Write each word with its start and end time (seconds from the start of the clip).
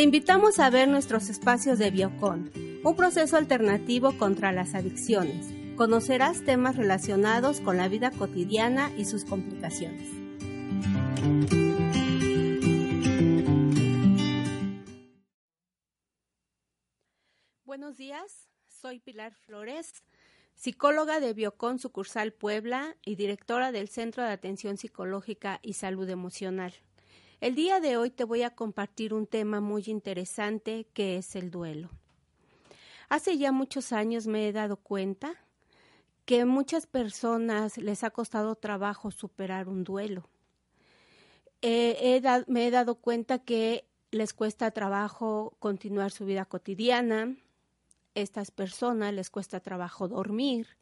Te 0.00 0.02
invitamos 0.02 0.58
a 0.58 0.70
ver 0.70 0.88
nuestros 0.88 1.28
espacios 1.28 1.78
de 1.78 1.90
Biocon, 1.90 2.50
un 2.82 2.96
proceso 2.96 3.36
alternativo 3.36 4.16
contra 4.16 4.50
las 4.50 4.74
adicciones. 4.74 5.46
Conocerás 5.76 6.44
temas 6.44 6.76
relacionados 6.76 7.60
con 7.60 7.76
la 7.76 7.88
vida 7.88 8.10
cotidiana 8.10 8.90
y 8.96 9.04
sus 9.04 9.24
complicaciones. 9.24 10.08
Buenos 17.64 17.98
días, 17.98 18.48
soy 18.68 19.00
Pilar 19.00 19.34
Flores, 19.34 20.02
psicóloga 20.54 21.20
de 21.20 21.34
Biocon 21.34 21.78
Sucursal 21.78 22.32
Puebla 22.32 22.96
y 23.04 23.16
directora 23.16 23.70
del 23.72 23.88
Centro 23.88 24.22
de 24.22 24.30
Atención 24.30 24.76
Psicológica 24.76 25.60
y 25.62 25.74
Salud 25.74 26.08
Emocional. 26.08 26.72
El 27.40 27.54
día 27.54 27.80
de 27.80 27.96
hoy 27.96 28.10
te 28.10 28.24
voy 28.24 28.42
a 28.42 28.50
compartir 28.50 29.14
un 29.14 29.26
tema 29.26 29.62
muy 29.62 29.84
interesante 29.86 30.86
que 30.92 31.16
es 31.16 31.34
el 31.36 31.50
duelo. 31.50 31.88
Hace 33.08 33.38
ya 33.38 33.50
muchos 33.50 33.94
años 33.94 34.26
me 34.26 34.46
he 34.46 34.52
dado 34.52 34.76
cuenta 34.76 35.32
que 36.26 36.44
muchas 36.44 36.86
personas 36.86 37.78
les 37.78 38.04
ha 38.04 38.10
costado 38.10 38.56
trabajo 38.56 39.10
superar 39.10 39.70
un 39.70 39.84
duelo. 39.84 40.28
me 41.62 42.66
he 42.66 42.70
dado 42.70 42.96
cuenta 42.96 43.38
que 43.38 43.86
les 44.10 44.34
cuesta 44.34 44.70
trabajo 44.70 45.56
continuar 45.60 46.10
su 46.10 46.26
vida 46.26 46.44
cotidiana, 46.44 47.34
estas 48.14 48.50
personas 48.50 49.14
les 49.14 49.30
cuesta 49.30 49.60
trabajo 49.60 50.08
dormir, 50.08 50.76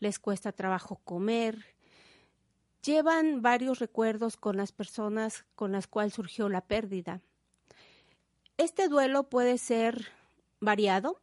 les 0.00 0.18
cuesta 0.18 0.52
trabajo 0.52 1.00
comer, 1.02 1.73
llevan 2.84 3.42
varios 3.42 3.78
recuerdos 3.78 4.36
con 4.36 4.56
las 4.56 4.72
personas 4.72 5.44
con 5.54 5.72
las 5.72 5.86
cuales 5.86 6.14
surgió 6.14 6.48
la 6.48 6.60
pérdida. 6.60 7.20
Este 8.56 8.88
duelo 8.88 9.24
puede 9.24 9.58
ser 9.58 10.08
variado. 10.60 11.20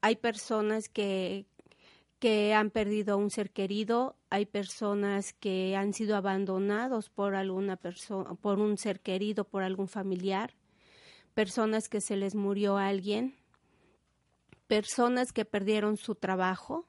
Hay 0.00 0.16
personas 0.16 0.88
que, 0.88 1.46
que 2.18 2.52
han 2.54 2.70
perdido 2.70 3.14
a 3.14 3.16
un 3.16 3.30
ser 3.30 3.50
querido, 3.50 4.16
hay 4.30 4.46
personas 4.46 5.32
que 5.32 5.76
han 5.76 5.94
sido 5.94 6.16
abandonados 6.16 7.10
por 7.10 7.34
alguna 7.34 7.76
persona, 7.76 8.34
por 8.34 8.58
un 8.58 8.76
ser 8.76 9.00
querido, 9.00 9.44
por 9.44 9.62
algún 9.62 9.88
familiar, 9.88 10.54
personas 11.34 11.88
que 11.88 12.00
se 12.00 12.16
les 12.16 12.34
murió 12.34 12.76
a 12.76 12.88
alguien, 12.88 13.34
personas 14.66 15.32
que 15.32 15.44
perdieron 15.44 15.96
su 15.96 16.14
trabajo. 16.14 16.86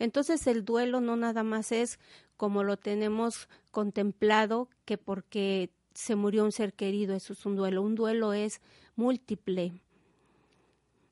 Entonces 0.00 0.46
el 0.48 0.64
duelo 0.64 1.00
no 1.00 1.14
nada 1.14 1.44
más 1.44 1.70
es 1.70 2.00
como 2.36 2.64
lo 2.64 2.78
tenemos 2.78 3.48
contemplado, 3.70 4.68
que 4.86 4.98
porque 4.98 5.70
se 5.94 6.16
murió 6.16 6.44
un 6.44 6.52
ser 6.52 6.72
querido, 6.72 7.14
eso 7.14 7.34
es 7.34 7.44
un 7.44 7.54
duelo. 7.54 7.82
Un 7.82 7.94
duelo 7.94 8.32
es 8.32 8.62
múltiple. 8.96 9.74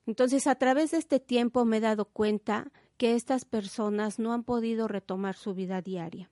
Entonces, 0.07 0.47
a 0.47 0.55
través 0.55 0.89
de 0.91 0.97
este 0.97 1.19
tiempo 1.19 1.65
me 1.65 1.77
he 1.77 1.81
dado 1.81 2.05
cuenta 2.05 2.71
que 2.97 3.13
estas 3.13 3.45
personas 3.45 4.17
no 4.17 4.33
han 4.33 4.43
podido 4.43 4.87
retomar 4.87 5.35
su 5.35 5.53
vida 5.53 5.83
diaria. 5.83 6.31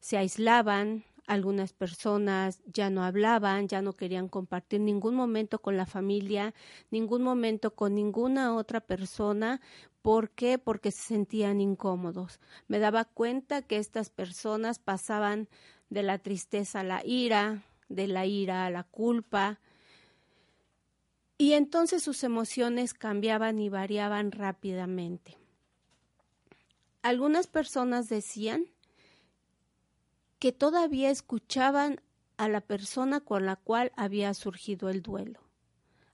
Se 0.00 0.18
aislaban, 0.18 1.04
algunas 1.26 1.72
personas 1.72 2.60
ya 2.66 2.90
no 2.90 3.02
hablaban, 3.02 3.68
ya 3.68 3.82
no 3.82 3.94
querían 3.94 4.28
compartir 4.28 4.80
ningún 4.80 5.14
momento 5.14 5.60
con 5.60 5.76
la 5.76 5.86
familia, 5.86 6.54
ningún 6.90 7.22
momento 7.22 7.74
con 7.74 7.94
ninguna 7.94 8.54
otra 8.54 8.80
persona. 8.80 9.60
¿Por 10.02 10.30
qué? 10.30 10.58
Porque 10.58 10.90
se 10.90 11.02
sentían 11.02 11.60
incómodos. 11.60 12.40
Me 12.68 12.78
daba 12.78 13.04
cuenta 13.04 13.62
que 13.62 13.78
estas 13.78 14.10
personas 14.10 14.78
pasaban 14.78 15.48
de 15.88 16.02
la 16.02 16.18
tristeza 16.18 16.80
a 16.80 16.84
la 16.84 17.04
ira, 17.04 17.62
de 17.88 18.06
la 18.06 18.26
ira 18.26 18.66
a 18.66 18.70
la 18.70 18.84
culpa, 18.84 19.60
y 21.36 21.54
entonces 21.54 22.02
sus 22.02 22.22
emociones 22.22 22.94
cambiaban 22.94 23.58
y 23.58 23.68
variaban 23.68 24.30
rápidamente. 24.30 25.36
Algunas 27.02 27.48
personas 27.48 28.08
decían 28.08 28.66
que 30.44 30.52
todavía 30.52 31.08
escuchaban 31.08 32.02
a 32.36 32.50
la 32.50 32.60
persona 32.60 33.20
con 33.20 33.46
la 33.46 33.56
cual 33.56 33.92
había 33.96 34.34
surgido 34.34 34.90
el 34.90 35.00
duelo. 35.00 35.40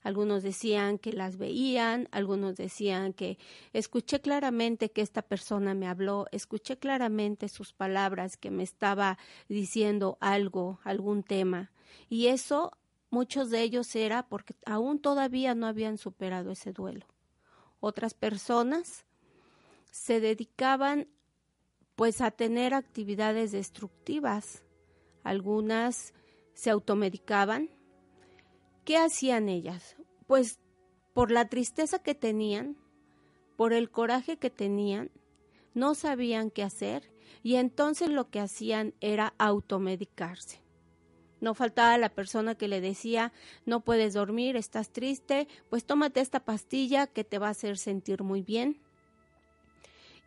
Algunos 0.02 0.44
decían 0.44 0.98
que 0.98 1.12
las 1.12 1.36
veían, 1.36 2.08
algunos 2.12 2.54
decían 2.56 3.12
que 3.12 3.38
escuché 3.72 4.20
claramente 4.20 4.92
que 4.92 5.00
esta 5.00 5.22
persona 5.22 5.74
me 5.74 5.88
habló, 5.88 6.26
escuché 6.30 6.78
claramente 6.78 7.48
sus 7.48 7.72
palabras 7.72 8.36
que 8.36 8.52
me 8.52 8.62
estaba 8.62 9.18
diciendo 9.48 10.16
algo, 10.20 10.78
algún 10.84 11.24
tema. 11.24 11.72
Y 12.08 12.28
eso, 12.28 12.70
muchos 13.10 13.50
de 13.50 13.62
ellos 13.62 13.96
era 13.96 14.28
porque 14.28 14.54
aún 14.64 15.00
todavía 15.00 15.56
no 15.56 15.66
habían 15.66 15.98
superado 15.98 16.52
ese 16.52 16.72
duelo. 16.72 17.04
Otras 17.80 18.14
personas 18.14 19.06
se 19.90 20.20
dedicaban 20.20 21.08
pues 22.00 22.22
a 22.22 22.30
tener 22.30 22.72
actividades 22.72 23.52
destructivas. 23.52 24.64
Algunas 25.22 26.14
se 26.54 26.70
automedicaban. 26.70 27.68
¿Qué 28.86 28.96
hacían 28.96 29.50
ellas? 29.50 29.96
Pues 30.26 30.60
por 31.12 31.30
la 31.30 31.50
tristeza 31.50 31.98
que 31.98 32.14
tenían, 32.14 32.78
por 33.58 33.74
el 33.74 33.90
coraje 33.90 34.38
que 34.38 34.48
tenían, 34.48 35.10
no 35.74 35.94
sabían 35.94 36.50
qué 36.50 36.62
hacer 36.62 37.12
y 37.42 37.56
entonces 37.56 38.08
lo 38.08 38.30
que 38.30 38.40
hacían 38.40 38.94
era 39.02 39.34
automedicarse. 39.36 40.62
No 41.42 41.52
faltaba 41.52 41.98
la 41.98 42.08
persona 42.08 42.54
que 42.54 42.68
le 42.68 42.80
decía, 42.80 43.30
no 43.66 43.84
puedes 43.84 44.14
dormir, 44.14 44.56
estás 44.56 44.88
triste, 44.88 45.48
pues 45.68 45.84
tómate 45.84 46.20
esta 46.20 46.46
pastilla 46.46 47.06
que 47.08 47.24
te 47.24 47.38
va 47.38 47.48
a 47.48 47.50
hacer 47.50 47.76
sentir 47.76 48.22
muy 48.22 48.40
bien 48.40 48.80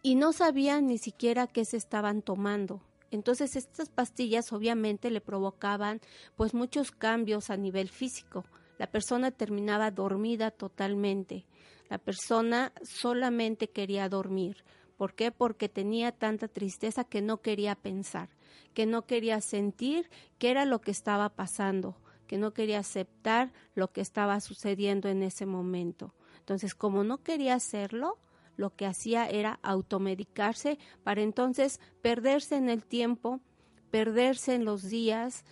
y 0.03 0.15
no 0.15 0.33
sabían 0.33 0.87
ni 0.87 0.97
siquiera 0.97 1.47
qué 1.47 1.63
se 1.65 1.77
estaban 1.77 2.21
tomando. 2.21 2.81
Entonces 3.09 3.55
estas 3.55 3.89
pastillas 3.89 4.51
obviamente 4.51 5.09
le 5.09 5.21
provocaban 5.21 6.01
pues 6.35 6.53
muchos 6.53 6.91
cambios 6.91 7.49
a 7.49 7.57
nivel 7.57 7.89
físico. 7.89 8.43
La 8.77 8.87
persona 8.87 9.31
terminaba 9.31 9.91
dormida 9.91 10.51
totalmente. 10.51 11.45
La 11.89 11.99
persona 11.99 12.73
solamente 12.83 13.69
quería 13.69 14.09
dormir. 14.09 14.65
¿Por 14.97 15.13
qué? 15.13 15.31
Porque 15.31 15.69
tenía 15.69 16.11
tanta 16.11 16.47
tristeza 16.47 17.03
que 17.03 17.21
no 17.21 17.41
quería 17.41 17.75
pensar, 17.75 18.29
que 18.73 18.85
no 18.85 19.05
quería 19.05 19.39
sentir 19.41 20.09
qué 20.37 20.51
era 20.51 20.65
lo 20.65 20.81
que 20.81 20.91
estaba 20.91 21.29
pasando, 21.29 21.95
que 22.27 22.37
no 22.37 22.53
quería 22.53 22.79
aceptar 22.79 23.53
lo 23.73 23.91
que 23.91 24.01
estaba 24.01 24.39
sucediendo 24.41 25.07
en 25.07 25.23
ese 25.23 25.45
momento. 25.45 26.13
Entonces, 26.39 26.75
como 26.75 27.03
no 27.03 27.23
quería 27.23 27.55
hacerlo, 27.55 28.17
lo 28.55 28.75
que 28.75 28.85
hacía 28.85 29.27
era 29.29 29.59
automedicarse 29.63 30.77
para 31.03 31.21
entonces 31.21 31.79
perderse 32.01 32.55
en 32.55 32.69
el 32.69 32.85
tiempo, 32.85 33.39
perderse 33.91 34.55
en 34.55 34.65
los 34.65 34.83
días 34.83 35.43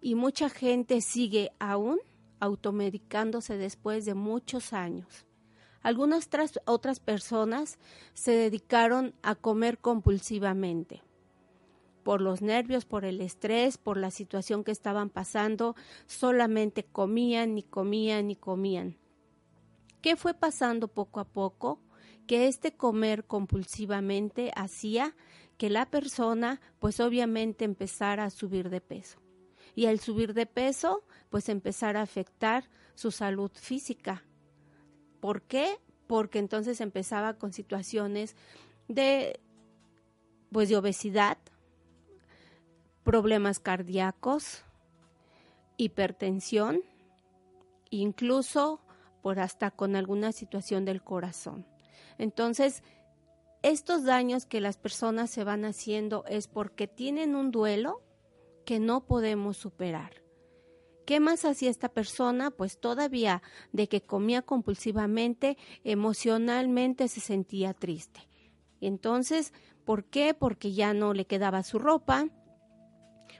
y 0.00 0.14
mucha 0.14 0.48
gente 0.48 1.00
sigue 1.00 1.52
aún 1.58 1.98
automedicándose 2.40 3.56
después 3.56 4.04
de 4.04 4.14
muchos 4.14 4.72
años. 4.72 5.26
Algunas 5.82 6.28
otras 6.66 7.00
personas 7.00 7.78
se 8.12 8.32
dedicaron 8.32 9.14
a 9.22 9.34
comer 9.34 9.78
compulsivamente 9.78 11.02
por 12.08 12.22
los 12.22 12.40
nervios, 12.40 12.86
por 12.86 13.04
el 13.04 13.20
estrés, 13.20 13.76
por 13.76 13.98
la 13.98 14.10
situación 14.10 14.64
que 14.64 14.70
estaban 14.70 15.10
pasando, 15.10 15.76
solamente 16.06 16.82
comían 16.82 17.58
y 17.58 17.62
comían 17.62 18.30
y 18.30 18.36
comían. 18.36 18.96
¿Qué 20.00 20.16
fue 20.16 20.32
pasando 20.32 20.88
poco 20.88 21.20
a 21.20 21.24
poco? 21.24 21.80
Que 22.28 22.46
este 22.46 22.76
comer 22.76 23.24
compulsivamente 23.24 24.52
hacía 24.54 25.16
que 25.56 25.70
la 25.70 25.86
persona 25.86 26.60
pues 26.78 27.00
obviamente 27.00 27.64
empezara 27.64 28.24
a 28.24 28.30
subir 28.30 28.68
de 28.68 28.82
peso. 28.82 29.18
Y 29.74 29.86
al 29.86 29.98
subir 29.98 30.34
de 30.34 30.44
peso 30.44 31.02
pues 31.30 31.48
empezara 31.48 32.00
a 32.00 32.04
afectar 32.04 32.68
su 32.94 33.10
salud 33.10 33.50
física. 33.54 34.24
¿Por 35.20 35.40
qué? 35.42 35.80
Porque 36.06 36.38
entonces 36.38 36.82
empezaba 36.82 37.34
con 37.34 37.54
situaciones 37.54 38.36
de 38.88 39.40
pues 40.52 40.68
de 40.68 40.76
obesidad, 40.76 41.38
problemas 43.04 43.58
cardíacos, 43.58 44.64
hipertensión, 45.78 46.82
incluso 47.88 48.82
por 49.22 49.40
hasta 49.40 49.70
con 49.70 49.96
alguna 49.96 50.32
situación 50.32 50.84
del 50.84 51.02
corazón. 51.02 51.66
Entonces, 52.18 52.82
estos 53.62 54.04
daños 54.04 54.46
que 54.46 54.60
las 54.60 54.76
personas 54.76 55.30
se 55.30 55.44
van 55.44 55.64
haciendo 55.64 56.24
es 56.28 56.46
porque 56.46 56.86
tienen 56.86 57.34
un 57.34 57.50
duelo 57.50 58.02
que 58.64 58.78
no 58.78 59.06
podemos 59.06 59.56
superar. 59.56 60.22
¿Qué 61.06 61.20
más 61.20 61.46
hacía 61.46 61.70
esta 61.70 61.88
persona? 61.88 62.50
Pues 62.50 62.78
todavía 62.78 63.42
de 63.72 63.88
que 63.88 64.02
comía 64.02 64.42
compulsivamente, 64.42 65.56
emocionalmente 65.82 67.08
se 67.08 67.20
sentía 67.20 67.72
triste. 67.72 68.28
Entonces, 68.80 69.54
¿por 69.86 70.04
qué? 70.04 70.34
Porque 70.34 70.72
ya 70.72 70.92
no 70.92 71.14
le 71.14 71.26
quedaba 71.26 71.62
su 71.62 71.78
ropa, 71.78 72.28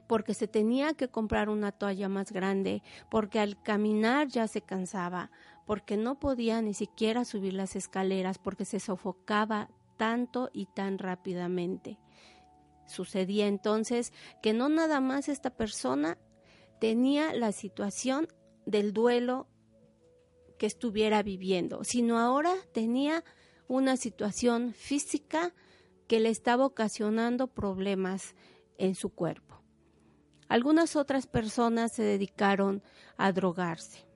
porque 0.06 0.34
se 0.34 0.48
tenía 0.48 0.94
que 0.94 1.08
comprar 1.08 1.50
una 1.50 1.70
toalla 1.70 2.08
más 2.08 2.32
grande, 2.32 2.82
porque 3.10 3.38
al 3.38 3.62
caminar 3.62 4.28
ya 4.28 4.48
se 4.48 4.62
cansaba, 4.62 5.30
porque 5.68 5.98
no 5.98 6.18
podía 6.18 6.62
ni 6.62 6.72
siquiera 6.72 7.26
subir 7.26 7.52
las 7.52 7.76
escaleras, 7.76 8.38
porque 8.38 8.64
se 8.64 8.80
sofocaba 8.80 9.68
tanto 9.98 10.48
y 10.54 10.64
tan 10.64 10.96
rápidamente. 10.96 11.98
Sucedía 12.86 13.46
entonces 13.46 14.14
que 14.40 14.54
no 14.54 14.70
nada 14.70 15.00
más 15.00 15.28
esta 15.28 15.50
persona 15.50 16.16
tenía 16.80 17.34
la 17.34 17.52
situación 17.52 18.28
del 18.64 18.94
duelo 18.94 19.46
que 20.56 20.64
estuviera 20.64 21.22
viviendo, 21.22 21.84
sino 21.84 22.18
ahora 22.18 22.54
tenía 22.72 23.22
una 23.66 23.98
situación 23.98 24.72
física 24.72 25.54
que 26.06 26.18
le 26.18 26.30
estaba 26.30 26.64
ocasionando 26.64 27.46
problemas 27.46 28.34
en 28.78 28.94
su 28.94 29.10
cuerpo. 29.10 29.62
Algunas 30.48 30.96
otras 30.96 31.26
personas 31.26 31.92
se 31.92 32.04
dedicaron 32.04 32.82
a 33.18 33.32
drogarse. 33.32 34.07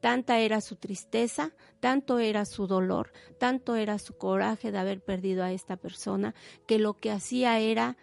Tanta 0.00 0.38
era 0.38 0.60
su 0.60 0.76
tristeza, 0.76 1.52
tanto 1.80 2.18
era 2.18 2.44
su 2.44 2.66
dolor, 2.66 3.12
tanto 3.38 3.74
era 3.74 3.98
su 3.98 4.16
coraje 4.16 4.70
de 4.70 4.78
haber 4.78 5.00
perdido 5.00 5.42
a 5.42 5.52
esta 5.52 5.76
persona, 5.76 6.34
que 6.66 6.78
lo 6.78 6.94
que 6.94 7.10
hacía 7.10 7.58
era 7.58 7.96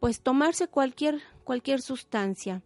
pues 0.00 0.20
tomarse 0.20 0.68
cualquier 0.68 1.20
cualquier 1.44 1.80
sustancia 1.80 2.62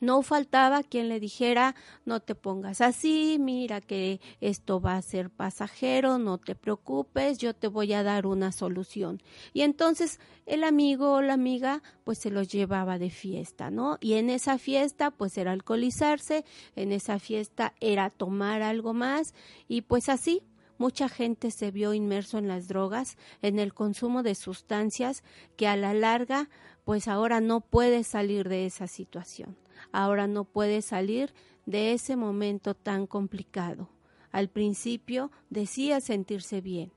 no 0.00 0.22
faltaba 0.22 0.82
quien 0.82 1.08
le 1.08 1.20
dijera, 1.20 1.74
no 2.04 2.20
te 2.20 2.34
pongas 2.34 2.80
así, 2.80 3.38
mira 3.40 3.80
que 3.80 4.20
esto 4.40 4.80
va 4.80 4.96
a 4.96 5.02
ser 5.02 5.30
pasajero, 5.30 6.18
no 6.18 6.38
te 6.38 6.54
preocupes, 6.54 7.38
yo 7.38 7.54
te 7.54 7.68
voy 7.68 7.92
a 7.92 8.02
dar 8.02 8.26
una 8.26 8.52
solución. 8.52 9.20
Y 9.52 9.62
entonces 9.62 10.20
el 10.46 10.64
amigo 10.64 11.14
o 11.14 11.22
la 11.22 11.34
amiga 11.34 11.82
pues 12.04 12.18
se 12.18 12.30
los 12.30 12.48
llevaba 12.48 12.98
de 12.98 13.10
fiesta, 13.10 13.70
¿no? 13.70 13.98
Y 14.00 14.14
en 14.14 14.30
esa 14.30 14.58
fiesta 14.58 15.10
pues 15.10 15.36
era 15.38 15.52
alcoholizarse, 15.52 16.44
en 16.76 16.92
esa 16.92 17.18
fiesta 17.18 17.74
era 17.80 18.10
tomar 18.10 18.62
algo 18.62 18.94
más 18.94 19.34
y 19.66 19.82
pues 19.82 20.08
así 20.08 20.42
mucha 20.78 21.08
gente 21.08 21.50
se 21.50 21.72
vio 21.72 21.92
inmerso 21.92 22.38
en 22.38 22.46
las 22.46 22.68
drogas, 22.68 23.16
en 23.42 23.58
el 23.58 23.74
consumo 23.74 24.22
de 24.22 24.36
sustancias 24.36 25.24
que 25.56 25.66
a 25.66 25.76
la 25.76 25.92
larga 25.92 26.48
pues 26.84 27.08
ahora 27.08 27.40
no 27.40 27.60
puede 27.60 28.04
salir 28.04 28.48
de 28.48 28.64
esa 28.64 28.86
situación 28.86 29.56
ahora 29.92 30.26
no 30.26 30.44
puede 30.44 30.82
salir 30.82 31.34
de 31.66 31.92
ese 31.92 32.16
momento 32.16 32.74
tan 32.74 33.06
complicado. 33.06 33.90
Al 34.30 34.48
principio 34.48 35.30
decía 35.50 36.00
sentirse 36.00 36.60
bien, 36.60 36.92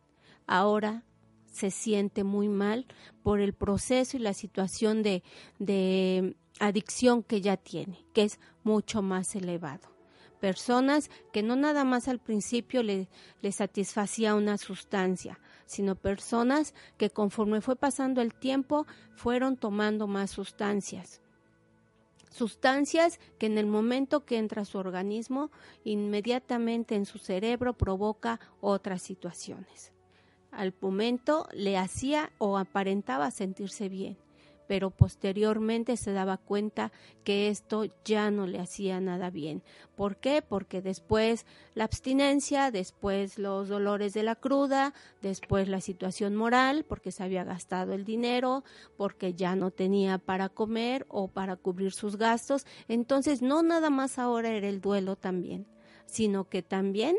ahora 0.48 1.04
se 1.51 1.72
siente 1.72 2.24
muy 2.24 2.48
mal 2.48 2.86
por 3.24 3.39
el 3.39 3.54
proceso 3.54 4.18
y 4.18 4.22
la 4.22 4.33
situación 4.33 5.04
de, 5.04 5.24
de 5.60 6.36
adicción 6.60 7.24
que 7.24 7.42
ya 7.42 7.57
tiene, 7.57 8.06
que 8.13 8.24
es 8.24 8.39
mucho 8.63 9.01
más 9.01 9.36
elevado. 9.36 9.89
Personas 10.39 11.12
que 11.31 11.44
no 11.44 11.56
nada 11.56 11.84
más 11.84 12.07
al 12.07 12.19
principio 12.19 12.81
le, 12.81 13.10
le 13.42 13.51
satisfacía 13.51 14.36
una 14.36 14.57
sustancia, 14.57 15.39
sino 15.66 15.95
personas 15.95 16.74
que 16.98 17.10
conforme 17.10 17.62
fue 17.62 17.75
pasando 17.75 18.22
el 18.22 18.34
tiempo 18.34 18.88
fueron 19.16 19.57
tomando 19.57 20.07
más 20.07 20.31
sustancias 20.31 21.22
sustancias 22.31 23.19
que 23.38 23.45
en 23.45 23.60
el 23.60 23.68
momento 23.68 24.25
que 24.25 24.39
entra 24.39 24.66
su 24.66 24.80
organismo, 24.80 25.51
inmediatamente 25.83 26.95
en 26.95 27.06
su 27.06 27.19
cerebro 27.19 27.74
provoca 27.74 28.39
otras 28.60 29.04
situaciones. 29.04 29.92
Al 30.50 30.74
momento 30.81 31.48
le 31.54 31.78
hacía 31.78 32.31
o 32.39 32.57
aparentaba 32.57 33.30
sentirse 33.30 33.88
bien 33.88 34.18
pero 34.72 34.90
posteriormente 34.90 35.98
se 35.98 36.14
daba 36.14 36.38
cuenta 36.38 36.94
que 37.26 37.50
esto 37.50 37.84
ya 38.06 38.32
no 38.32 38.48
le 38.48 38.58
hacía 38.58 39.02
nada 39.02 39.30
bien. 39.30 39.64
¿Por 39.98 40.16
qué? 40.16 40.42
Porque 40.42 40.82
después 40.82 41.46
la 41.76 41.84
abstinencia, 41.84 42.72
después 42.72 43.38
los 43.38 43.68
dolores 43.68 44.14
de 44.14 44.24
la 44.24 44.38
cruda, 44.38 44.94
después 45.22 45.68
la 45.68 45.82
situación 45.82 46.38
moral, 46.38 46.86
porque 46.88 47.12
se 47.12 47.22
había 47.22 47.44
gastado 47.44 47.92
el 47.92 48.06
dinero, 48.06 48.64
porque 48.96 49.34
ya 49.34 49.58
no 49.58 49.72
tenía 49.72 50.20
para 50.20 50.48
comer 50.48 51.06
o 51.10 51.28
para 51.28 51.58
cubrir 51.58 51.92
sus 51.92 52.16
gastos. 52.16 52.66
Entonces 52.88 53.42
no 53.42 53.64
nada 53.64 53.90
más 53.90 54.18
ahora 54.18 54.52
era 54.52 54.70
el 54.70 54.80
duelo 54.80 55.18
también, 55.18 55.68
sino 56.06 56.48
que 56.48 56.64
también 56.64 57.18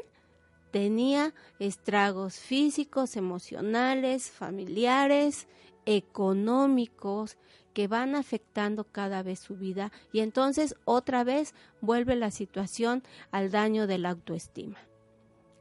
tenía 0.71 1.35
estragos 1.59 2.37
físicos, 2.37 3.15
emocionales, 3.17 4.31
familiares, 4.31 5.47
económicos 5.87 7.37
que 7.73 7.89
van 7.89 8.15
afectando 8.15 8.85
cada 8.85 9.23
vez 9.23 9.41
su 9.41 9.57
vida 9.57 9.93
y 10.13 10.21
entonces 10.21 10.77
otra 10.85 11.25
vez 11.25 11.55
vuelve 11.81 12.17
la 12.17 12.31
situación 12.31 13.03
al 13.31 13.51
daño 13.51 13.87
de 13.87 13.99
la 13.99 14.11
autoestima. 14.11 14.79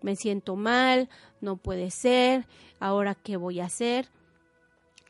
Me 0.01 0.15
siento 0.15 0.56
mal, 0.56 1.09
no 1.41 1.57
puede 1.57 1.91
ser, 1.91 2.47
ahora 2.79 3.15
qué 3.15 3.38
voy 3.38 3.59
a 3.59 3.65
hacer. 3.65 4.09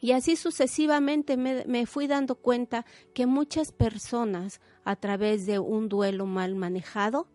Y 0.01 0.11
así 0.13 0.35
sucesivamente 0.35 1.37
me, 1.37 1.63
me, 1.65 1.85
fui 1.85 2.07
dando 2.07 2.35
cuenta 2.35 2.85
que 3.13 3.27
muchas 3.27 3.71
personas 3.71 4.59
a 4.83 4.95
través 4.95 5.45
de 5.45 5.59
un 5.59 5.89
duelo 5.89 6.25
mal 6.25 6.55
manejado, 6.55 7.27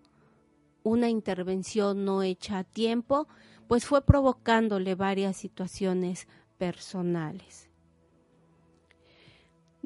una 0.82 1.08
intervención 1.08 2.04
no 2.04 2.22
hecha 2.22 2.58
a 2.58 2.64
tiempo, 2.64 3.28
pues 3.68 3.86
fue 3.86 4.02
provocándole 4.02 4.94
varias 4.94 5.36
situaciones 5.36 6.26
personales. 6.58 7.65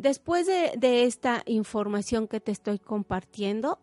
Después 0.00 0.46
de, 0.46 1.04
esta 1.04 1.42
información 1.44 2.26
que 2.26 2.40
te 2.40 2.52
estoy 2.52 2.78
compartiendo, 2.78 3.78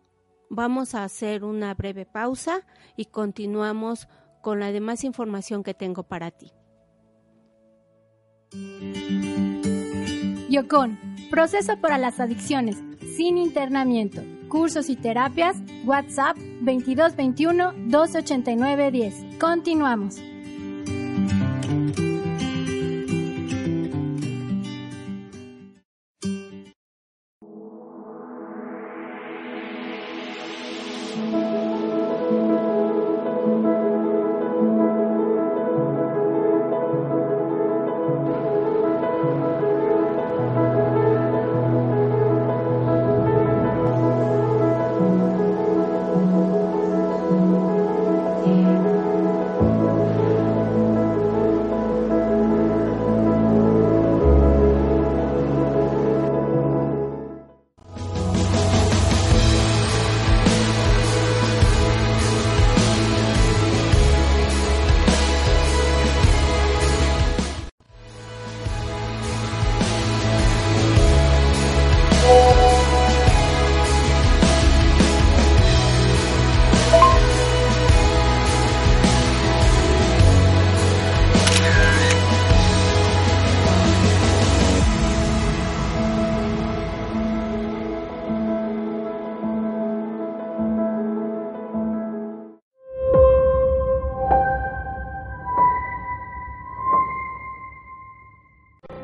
vamos 0.50 0.96
a 0.96 1.04
hacer 1.04 1.44
una 1.44 1.72
breve 1.74 2.06
pausa 2.06 2.66
y 2.96 3.04
continuamos 3.04 4.08
con 4.42 4.58
la 4.58 4.72
demás 4.72 5.04
información 5.04 5.62
que 5.62 5.74
tengo 5.74 6.02
para 6.02 6.32
ti. 6.32 6.50
Yocon, 10.50 10.98
proceso 11.30 11.80
para 11.80 11.98
las 11.98 12.18
adicciones, 12.18 12.82
sin 13.16 13.38
internamiento, 13.38 14.20
cursos 14.48 14.90
y 14.90 14.96
terapias, 14.96 15.58
WhatsApp 15.84 16.36
2221 16.36 17.74
289 17.86 18.90
10. 18.90 19.14
Continuamos. 19.38 20.16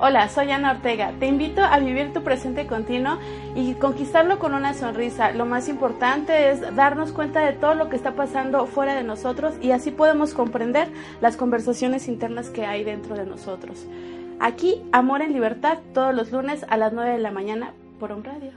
Hola, 0.06 0.28
soy 0.28 0.50
Ana 0.50 0.72
Ortega. 0.72 1.14
Te 1.18 1.24
invito 1.24 1.62
a 1.62 1.78
vivir 1.78 2.12
tu 2.12 2.22
presente 2.22 2.66
continuo 2.66 3.16
y 3.54 3.72
conquistarlo 3.72 4.38
con 4.38 4.52
una 4.52 4.74
sonrisa. 4.74 5.32
Lo 5.32 5.46
más 5.46 5.66
importante 5.66 6.50
es 6.50 6.60
darnos 6.76 7.10
cuenta 7.10 7.40
de 7.40 7.54
todo 7.54 7.74
lo 7.74 7.88
que 7.88 7.96
está 7.96 8.12
pasando 8.12 8.66
fuera 8.66 8.94
de 8.94 9.02
nosotros 9.02 9.54
y 9.62 9.70
así 9.70 9.90
podemos 9.90 10.34
comprender 10.34 10.88
las 11.22 11.38
conversaciones 11.38 12.06
internas 12.06 12.50
que 12.50 12.66
hay 12.66 12.84
dentro 12.84 13.16
de 13.16 13.24
nosotros. 13.24 13.86
Aquí, 14.40 14.82
Amor 14.92 15.22
en 15.22 15.32
Libertad, 15.32 15.78
todos 15.94 16.14
los 16.14 16.30
lunes 16.32 16.66
a 16.68 16.76
las 16.76 16.92
9 16.92 17.12
de 17.12 17.18
la 17.20 17.30
mañana 17.30 17.72
por 17.98 18.12
un 18.12 18.24
radio. 18.24 18.50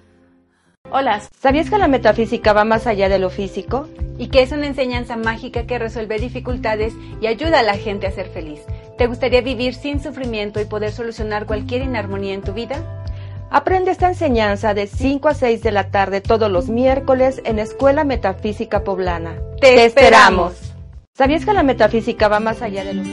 Hola. 0.91 1.21
¿Sabías 1.39 1.69
que 1.69 1.77
la 1.77 1.87
metafísica 1.87 2.51
va 2.51 2.65
más 2.65 2.87
allá 2.87 3.07
de 3.07 3.19
lo 3.19 3.29
físico? 3.29 3.87
Y 4.17 4.27
que 4.27 4.41
es 4.41 4.51
una 4.51 4.67
enseñanza 4.67 5.15
mágica 5.15 5.65
que 5.65 5.79
resuelve 5.79 6.19
dificultades 6.19 6.93
y 7.21 7.27
ayuda 7.27 7.59
a 7.59 7.63
la 7.63 7.77
gente 7.77 8.05
a 8.05 8.11
ser 8.11 8.27
feliz. 8.27 8.59
¿Te 8.97 9.07
gustaría 9.07 9.41
vivir 9.41 9.75
sin 9.75 10.01
sufrimiento 10.01 10.59
y 10.59 10.65
poder 10.65 10.91
solucionar 10.91 11.45
cualquier 11.45 11.83
inarmonía 11.83 12.33
en 12.33 12.41
tu 12.41 12.53
vida? 12.53 13.05
Aprende 13.49 13.91
esta 13.91 14.07
enseñanza 14.07 14.73
de 14.73 14.87
5 14.87 15.29
a 15.29 15.33
6 15.33 15.61
de 15.61 15.71
la 15.71 15.91
tarde 15.91 16.19
todos 16.19 16.51
los 16.51 16.67
miércoles 16.67 17.41
en 17.45 17.59
Escuela 17.59 18.03
Metafísica 18.03 18.83
Poblana. 18.83 19.35
¡Te, 19.61 19.85
esperamos! 19.85 20.73
¿Sabías 21.13 21.45
que 21.45 21.53
la 21.53 21.63
metafísica 21.63 22.27
va 22.27 22.39
más 22.39 22.61
allá 22.61 22.83
de 22.83 22.93
lo 22.95 23.03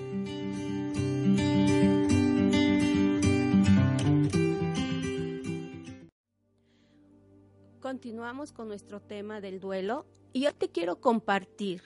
Continuamos 7.82 8.52
con 8.52 8.68
nuestro 8.68 9.02
tema 9.02 9.42
del 9.42 9.60
duelo 9.60 10.06
y 10.34 10.42
yo 10.42 10.54
te 10.54 10.70
quiero 10.70 11.02
compartir 11.02 11.82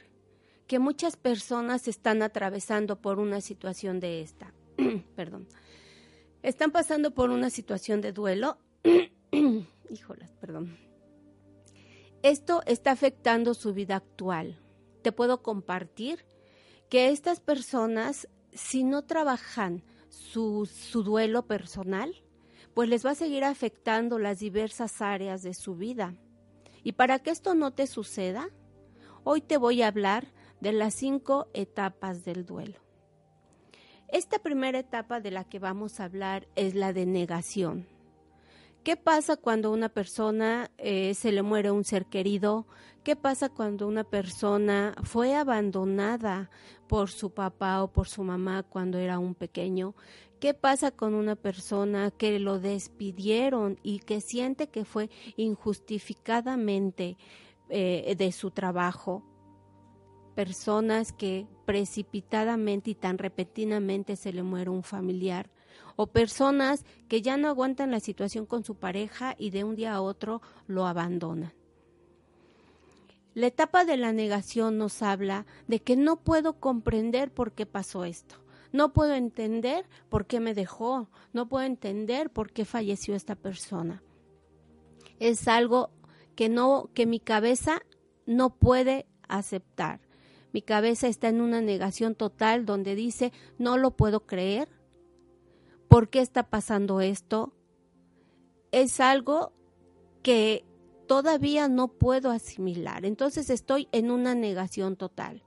que 0.68 0.78
muchas 0.78 1.16
personas 1.16 1.88
están 1.88 2.22
atravesando 2.22 3.00
por 3.00 3.18
una 3.18 3.40
situación 3.40 4.02
de 4.02 4.22
esta. 4.22 4.54
Perdón. 5.16 5.48
Están 6.44 6.72
pasando 6.72 7.12
por 7.12 7.30
una 7.30 7.50
situación 7.50 8.02
de 8.02 8.12
duelo. 8.12 8.58
Híjolas, 9.90 10.32
perdón. 10.42 10.78
Esto 12.22 12.62
está 12.66 12.92
afectando 12.92 13.54
su 13.54 13.74
vida 13.74 13.96
actual. 13.96 14.60
Te 15.02 15.14
puedo 15.14 15.42
compartir 15.42 16.25
que 16.90 17.10
estas 17.10 17.40
personas, 17.40 18.28
si 18.52 18.84
no 18.84 19.04
trabajan 19.04 19.82
su, 20.10 20.66
su 20.66 21.04
duelo 21.04 21.48
personal, 21.48 22.25
pues 22.75 22.89
les 22.89 23.05
va 23.05 23.12
a 23.12 23.15
seguir 23.15 23.46
afectando 23.46 24.20
las 24.20 24.39
diversas 24.39 25.01
áreas 25.01 25.41
de 25.41 25.53
su 25.53 25.75
vida. 25.75 26.13
Y 26.84 26.91
para 26.91 27.20
que 27.20 27.32
esto 27.32 27.55
no 27.55 27.72
te 27.72 27.88
suceda, 27.88 28.50
hoy 29.24 29.41
te 29.41 29.58
voy 29.58 29.82
a 29.82 29.88
hablar 29.88 30.27
de 30.60 30.74
las 30.74 30.94
cinco 30.94 31.48
etapas 31.53 32.25
del 32.25 32.46
duelo. 32.46 32.79
Esta 34.10 34.39
primera 34.39 34.77
etapa 34.77 35.22
de 35.22 35.32
la 35.32 35.46
que 35.46 35.58
vamos 35.58 36.00
a 36.00 36.03
hablar 36.03 36.48
es 36.55 36.75
la 36.75 36.91
de 36.91 37.05
negación. 37.05 37.88
¿Qué 38.84 38.98
pasa 38.98 39.36
cuando 39.36 39.72
una 39.72 39.89
persona 39.89 40.70
eh, 40.77 41.15
se 41.15 41.32
le 41.32 41.41
muere 41.41 41.72
un 41.72 41.84
ser 41.84 42.05
querido? 42.05 42.67
¿Qué 43.03 43.15
pasa 43.15 43.50
cuando 43.50 43.88
una 43.88 44.03
persona 44.03 44.94
fue 45.01 45.34
abandonada 45.34 46.51
por 46.88 47.10
su 47.10 47.34
papá 47.34 47.82
o 47.82 47.91
por 47.91 48.08
su 48.08 48.24
mamá 48.24 48.62
cuando 48.62 49.00
era 49.00 49.17
un 49.17 49.34
pequeño? 49.34 49.96
¿Qué 50.46 50.54
pasa 50.54 50.92
con 50.92 51.16
una 51.16 51.36
persona 51.36 52.12
que 52.12 52.38
lo 52.38 52.60
despidieron 52.60 53.80
y 53.82 53.98
que 53.98 54.22
siente 54.22 54.68
que 54.68 54.86
fue 54.86 55.10
injustificadamente 55.38 57.18
eh, 57.70 58.14
de 58.16 58.32
su 58.32 58.52
trabajo? 58.52 59.24
Personas 60.36 61.14
que 61.14 61.48
precipitadamente 61.66 62.92
y 62.92 62.94
tan 62.94 63.18
repentinamente 63.18 64.16
se 64.16 64.34
le 64.34 64.44
muere 64.44 64.70
un 64.70 64.84
familiar 64.84 65.50
o 65.96 66.06
personas 66.06 66.86
que 67.08 67.24
ya 67.24 67.38
no 67.38 67.48
aguantan 67.48 67.90
la 67.90 68.00
situación 68.00 68.46
con 68.46 68.64
su 68.64 68.75
pareja 68.75 69.34
y 69.40 69.50
de 69.50 69.64
un 69.64 69.75
día 69.75 69.96
a 69.96 70.02
otro 70.02 70.44
lo 70.68 70.86
abandonan. 70.86 71.56
La 73.34 73.48
etapa 73.48 73.84
de 73.84 73.98
la 73.98 74.14
negación 74.14 74.78
nos 74.78 75.02
habla 75.02 75.48
de 75.68 75.82
que 75.82 75.96
no 75.96 76.18
puedo 76.18 76.60
comprender 76.60 77.34
por 77.34 77.54
qué 77.54 77.66
pasó 77.66 78.06
esto. 78.06 78.45
No 78.75 78.91
puedo 78.91 79.13
entender 79.13 79.86
por 80.10 80.25
qué 80.25 80.39
me 80.39 80.53
dejó, 80.53 81.10
no 81.32 81.48
puedo 81.48 81.65
entender 81.65 82.29
por 82.29 82.51
qué 82.51 82.65
falleció 82.65 83.15
esta 83.15 83.36
persona. 83.36 84.03
Es 85.20 85.48
algo 85.48 85.91
que 86.36 86.50
no 86.50 86.89
que 86.94 87.05
mi 87.05 87.22
cabeza 87.22 87.82
no 88.25 88.58
puede 88.58 89.08
aceptar. 89.29 90.01
Mi 90.51 90.62
cabeza 90.62 91.08
está 91.08 91.29
en 91.29 91.39
una 91.39 91.62
negación 91.62 92.15
total 92.15 92.65
donde 92.65 92.96
dice, 92.96 93.32
no 93.58 93.77
lo 93.77 93.91
puedo 93.91 94.25
creer, 94.25 94.67
¿Por 95.88 96.10
qué 96.10 96.20
está 96.20 96.50
pasando 96.50 97.00
esto? 97.00 97.53
Es 98.74 99.00
algo 99.00 99.53
que 100.24 100.65
todavía 101.08 101.70
no 101.70 101.88
puedo 101.88 102.32
asimilar. 102.32 103.05
Entonces 103.05 103.50
estoy 103.50 103.88
en 103.94 104.12
una 104.12 104.36
negación 104.36 104.98
total. 104.98 105.44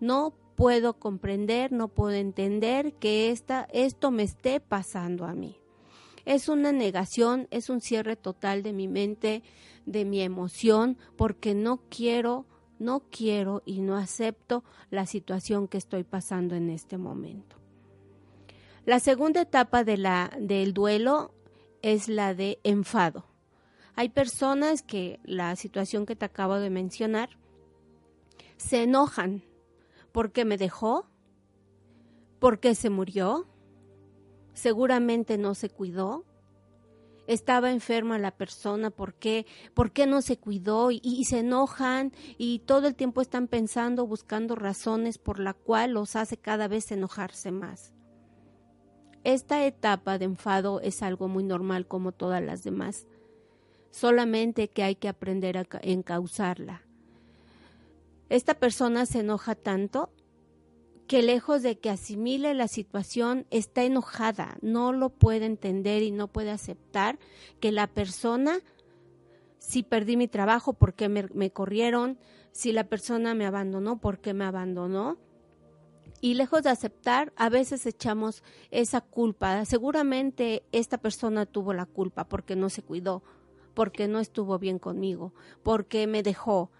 No 0.00 0.34
puedo 0.54 0.98
comprender, 0.98 1.72
no 1.72 1.88
puedo 1.88 2.12
entender 2.12 2.94
que 2.94 3.30
esta, 3.30 3.68
esto 3.72 4.10
me 4.10 4.22
esté 4.22 4.60
pasando 4.60 5.24
a 5.24 5.34
mí. 5.34 5.58
Es 6.24 6.48
una 6.48 6.72
negación, 6.72 7.48
es 7.50 7.68
un 7.68 7.80
cierre 7.80 8.16
total 8.16 8.62
de 8.62 8.72
mi 8.72 8.88
mente, 8.88 9.42
de 9.84 10.04
mi 10.04 10.22
emoción, 10.22 10.96
porque 11.16 11.54
no 11.54 11.82
quiero, 11.90 12.46
no 12.78 13.02
quiero 13.10 13.62
y 13.66 13.80
no 13.80 13.96
acepto 13.96 14.64
la 14.90 15.06
situación 15.06 15.68
que 15.68 15.78
estoy 15.78 16.04
pasando 16.04 16.54
en 16.54 16.70
este 16.70 16.96
momento. 16.96 17.56
La 18.86 19.00
segunda 19.00 19.42
etapa 19.42 19.84
de 19.84 19.96
la, 19.96 20.30
del 20.38 20.72
duelo 20.72 21.34
es 21.82 22.08
la 22.08 22.34
de 22.34 22.58
enfado. 22.64 23.26
Hay 23.96 24.08
personas 24.08 24.82
que 24.82 25.20
la 25.24 25.56
situación 25.56 26.06
que 26.06 26.16
te 26.16 26.24
acabo 26.24 26.56
de 26.56 26.70
mencionar 26.70 27.30
se 28.56 28.82
enojan 28.82 29.42
porque 30.14 30.44
me 30.44 30.56
dejó, 30.56 31.08
porque 32.38 32.76
se 32.76 32.88
murió, 32.88 33.48
seguramente 34.52 35.38
no 35.38 35.56
se 35.56 35.70
cuidó, 35.70 36.24
estaba 37.26 37.72
enferma 37.72 38.20
la 38.20 38.30
persona, 38.30 38.90
¿por 38.90 39.14
qué? 39.14 39.44
¿Por 39.74 39.90
qué 39.90 40.06
no 40.06 40.22
se 40.22 40.38
cuidó? 40.38 40.92
Y, 40.92 41.00
y, 41.02 41.24
se 41.24 41.40
enojan 41.40 42.12
y 42.38 42.60
todo 42.60 42.86
el 42.86 42.94
tiempo 42.94 43.22
están 43.22 43.48
pensando, 43.48 44.06
buscando 44.06 44.54
razones 44.54 45.18
por 45.18 45.40
la 45.40 45.52
cual 45.52 45.94
los 45.94 46.14
hace 46.14 46.36
cada 46.36 46.68
vez 46.68 46.92
enojarse 46.92 47.50
más. 47.50 47.92
Esta 49.24 49.66
etapa 49.66 50.16
de 50.18 50.26
enfado 50.26 50.80
es 50.80 51.02
algo 51.02 51.26
muy 51.26 51.42
normal 51.42 51.88
como 51.88 52.12
todas 52.12 52.40
las 52.40 52.62
demás, 52.62 53.08
solamente 53.90 54.68
que 54.68 54.84
hay 54.84 54.94
que 54.94 55.08
aprender 55.08 55.58
a 55.58 55.66
encauzarla. 55.82 56.83
Esta 58.28 58.54
persona 58.54 59.06
se 59.06 59.20
enoja 59.20 59.54
tanto 59.54 60.10
que 61.06 61.22
lejos 61.22 61.62
de 61.62 61.78
que 61.78 61.90
asimile 61.90 62.54
la 62.54 62.68
situación, 62.68 63.46
está 63.50 63.84
enojada, 63.84 64.56
no 64.62 64.92
lo 64.92 65.10
puede 65.10 65.44
entender 65.44 66.02
y 66.02 66.10
no 66.10 66.28
puede 66.28 66.50
aceptar 66.50 67.18
que 67.60 67.72
la 67.72 67.86
persona, 67.86 68.60
si 69.58 69.82
perdí 69.82 70.16
mi 70.16 70.28
trabajo, 70.28 70.72
¿por 70.72 70.94
qué 70.94 71.08
me, 71.08 71.28
me 71.34 71.50
corrieron? 71.50 72.18
Si 72.52 72.72
la 72.72 72.84
persona 72.84 73.34
me 73.34 73.44
abandonó, 73.44 74.00
¿por 74.00 74.18
qué 74.18 74.32
me 74.32 74.44
abandonó? 74.44 75.18
y 76.24 76.32
lejos 76.32 76.62
de 76.62 76.70
aceptar, 76.70 77.34
a 77.36 77.50
veces 77.50 77.84
echamos 77.84 78.42
esa 78.70 79.02
culpa. 79.02 79.62
Seguramente 79.66 80.62
esta 80.72 80.96
persona 80.96 81.44
tuvo 81.44 81.74
la 81.74 81.84
culpa 81.84 82.24
porque 82.24 82.56
no 82.56 82.70
se 82.70 82.80
cuidó, 82.80 83.22
porque 83.74 84.08
no 84.08 84.20
estuvo 84.20 84.58
bien 84.58 84.78
conmigo, 84.78 85.34
porque 85.62 86.06
me 86.06 86.22
dejó, 86.22 86.70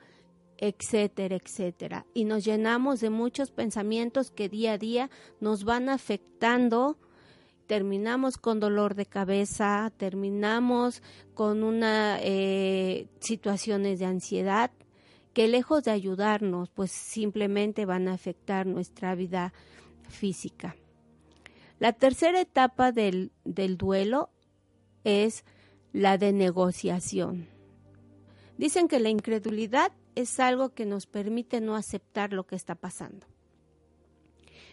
etcétera, 0.59 1.37
etcétera. 1.37 2.07
Y 2.15 2.25
nos 2.25 2.45
llenamos 2.45 3.01
de 3.01 3.11
muchos 3.11 3.51
pensamientos 3.51 4.31
que 4.31 4.49
día 4.49 4.73
a 4.73 4.79
día 4.79 5.11
nos 5.41 5.65
van 5.65 5.89
afectando. 5.89 6.99
Terminamos 7.67 8.37
con 8.37 8.61
dolor 8.61 8.95
de 8.95 9.07
cabeza, 9.07 9.91
terminamos 9.97 11.03
con 11.35 11.63
una 11.63 12.19
eh, 12.21 13.09
situaciones 13.21 13.99
de 13.99 14.05
ansiedad, 14.07 14.71
que 15.33 15.49
lejos 15.49 15.85
de 15.85 15.91
ayudarnos, 15.91 16.69
pues 16.71 16.93
simplemente 16.93 17.87
van 17.87 18.09
a 18.09 18.13
afectar 18.13 18.67
nuestra 18.67 19.15
vida 19.15 19.53
física. 20.09 20.77
La 21.79 21.93
tercera 21.93 22.41
etapa 22.41 22.93
del, 22.93 23.33
del 23.45 23.77
duelo 23.77 24.31
es 25.03 25.45
la 25.93 26.19
de 26.19 26.33
negociación. 26.33 27.49
Dicen 28.59 28.89
que 28.89 29.01
la 29.01 29.09
incredulidad 29.09 29.93
es 30.15 30.41
algo 30.41 30.75
que 30.75 30.87
nos 30.87 31.07
permite 31.07 31.61
no 31.61 31.77
aceptar 31.77 32.33
lo 32.33 32.47
que 32.47 32.57
está 32.57 32.75
pasando. 32.75 33.27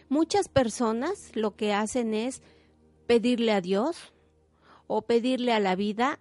Muchas 0.08 0.48
personas 0.48 1.30
lo 1.34 1.56
que 1.56 1.72
hacen 1.72 2.14
es 2.14 2.42
pedirle 3.06 3.52
a 3.52 3.60
Dios 3.60 4.12
o 4.86 5.02
pedirle 5.02 5.52
a 5.52 5.60
la 5.60 5.74
vida 5.74 6.18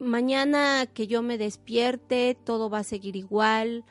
mañana 0.00 0.86
que 0.86 1.06
yo 1.06 1.22
me 1.22 1.38
despierte, 1.38 2.36
todo 2.42 2.70
va 2.70 2.78
a 2.78 2.84
seguir 2.84 3.16
igual, 3.16 3.84